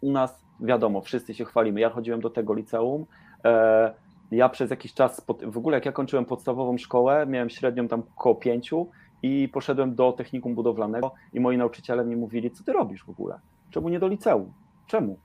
[0.00, 3.06] U nas wiadomo, wszyscy się chwalimy, ja chodziłem do tego liceum,
[3.44, 3.94] e,
[4.36, 8.34] ja przez jakiś czas, w ogóle jak ja kończyłem podstawową szkołę, miałem średnią tam około
[8.34, 8.88] pięciu
[9.22, 13.40] i poszedłem do technikum budowlanego i moi nauczyciele mi mówili, co ty robisz w ogóle?
[13.70, 14.52] Czemu nie do liceum?
[14.86, 15.18] Czemu?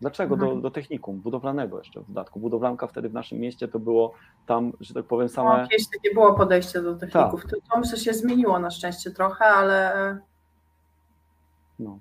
[0.00, 0.62] Dlaczego do, mhm.
[0.62, 2.40] do technikum budowlanego jeszcze w dodatku?
[2.40, 4.14] Budowlanka wtedy w naszym mieście to było
[4.46, 5.62] tam, że tak powiem, same...
[5.62, 7.42] No, kiedyś takie było podejście do techników.
[7.42, 7.50] Tak.
[7.50, 10.18] To, to myślę się zmieniło na szczęście trochę, ale...
[11.78, 11.98] No.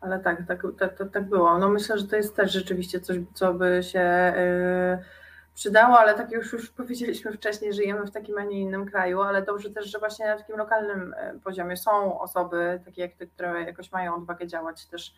[0.00, 1.58] Ale tak, tak, tak, tak, tak było.
[1.58, 4.32] No myślę, że to jest też rzeczywiście coś, co by się...
[4.36, 5.21] Yy
[5.54, 9.42] przydało, ale tak już, już powiedzieliśmy wcześniej, żyjemy w takim, a nie innym kraju, ale
[9.42, 13.62] dobrze też, że właśnie na takim lokalnym e, poziomie są osoby takie jak ty, które
[13.62, 15.14] jakoś mają odwagę działać też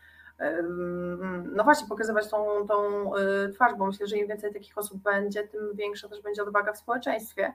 [1.45, 5.49] no właśnie pokazywać tą, tą e, twarz, bo myślę, że im więcej takich osób będzie,
[5.49, 7.53] tym większa też będzie odwaga w społeczeństwie.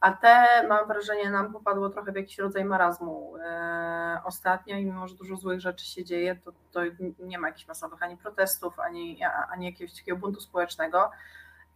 [0.00, 5.08] A te, mam wrażenie, nam popadło trochę w jakiś rodzaj marazmu e, ostatnio i mimo,
[5.08, 6.80] że dużo złych rzeczy się dzieje, to, to
[7.18, 9.18] nie ma jakichś masowych ani protestów, ani,
[9.50, 11.10] ani jakiegoś takiego buntu społecznego.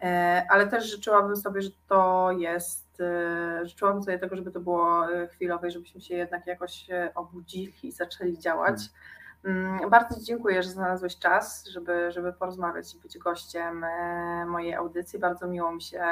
[0.02, 5.12] E, ale też życzyłabym sobie, że to jest, e, życzyłabym sobie tego, żeby to było
[5.12, 8.80] e, chwilowe i żebyśmy się jednak jakoś obudzili i zaczęli działać.
[9.44, 13.84] Mm, bardzo Ci dziękuję, że znalazłeś czas, żeby, żeby porozmawiać i być gościem
[14.46, 15.18] mojej audycji.
[15.18, 16.02] Bardzo miło mi się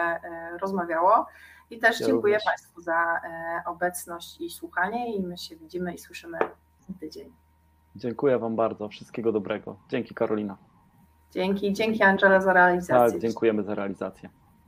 [0.60, 1.27] rozmawiało.
[1.70, 2.44] I też ja dziękuję również.
[2.44, 3.20] Państwu za
[3.66, 6.39] obecność i słuchanie i my się widzimy i słyszymy
[6.89, 7.32] za tydzień.
[7.97, 8.89] Dziękuję Wam bardzo.
[8.89, 9.77] Wszystkiego dobrego.
[9.89, 10.56] Dzięki Karolina.
[11.30, 13.12] Dzięki, dzięki Angela za realizację.
[13.12, 14.28] Tak, dziękujemy za realizację.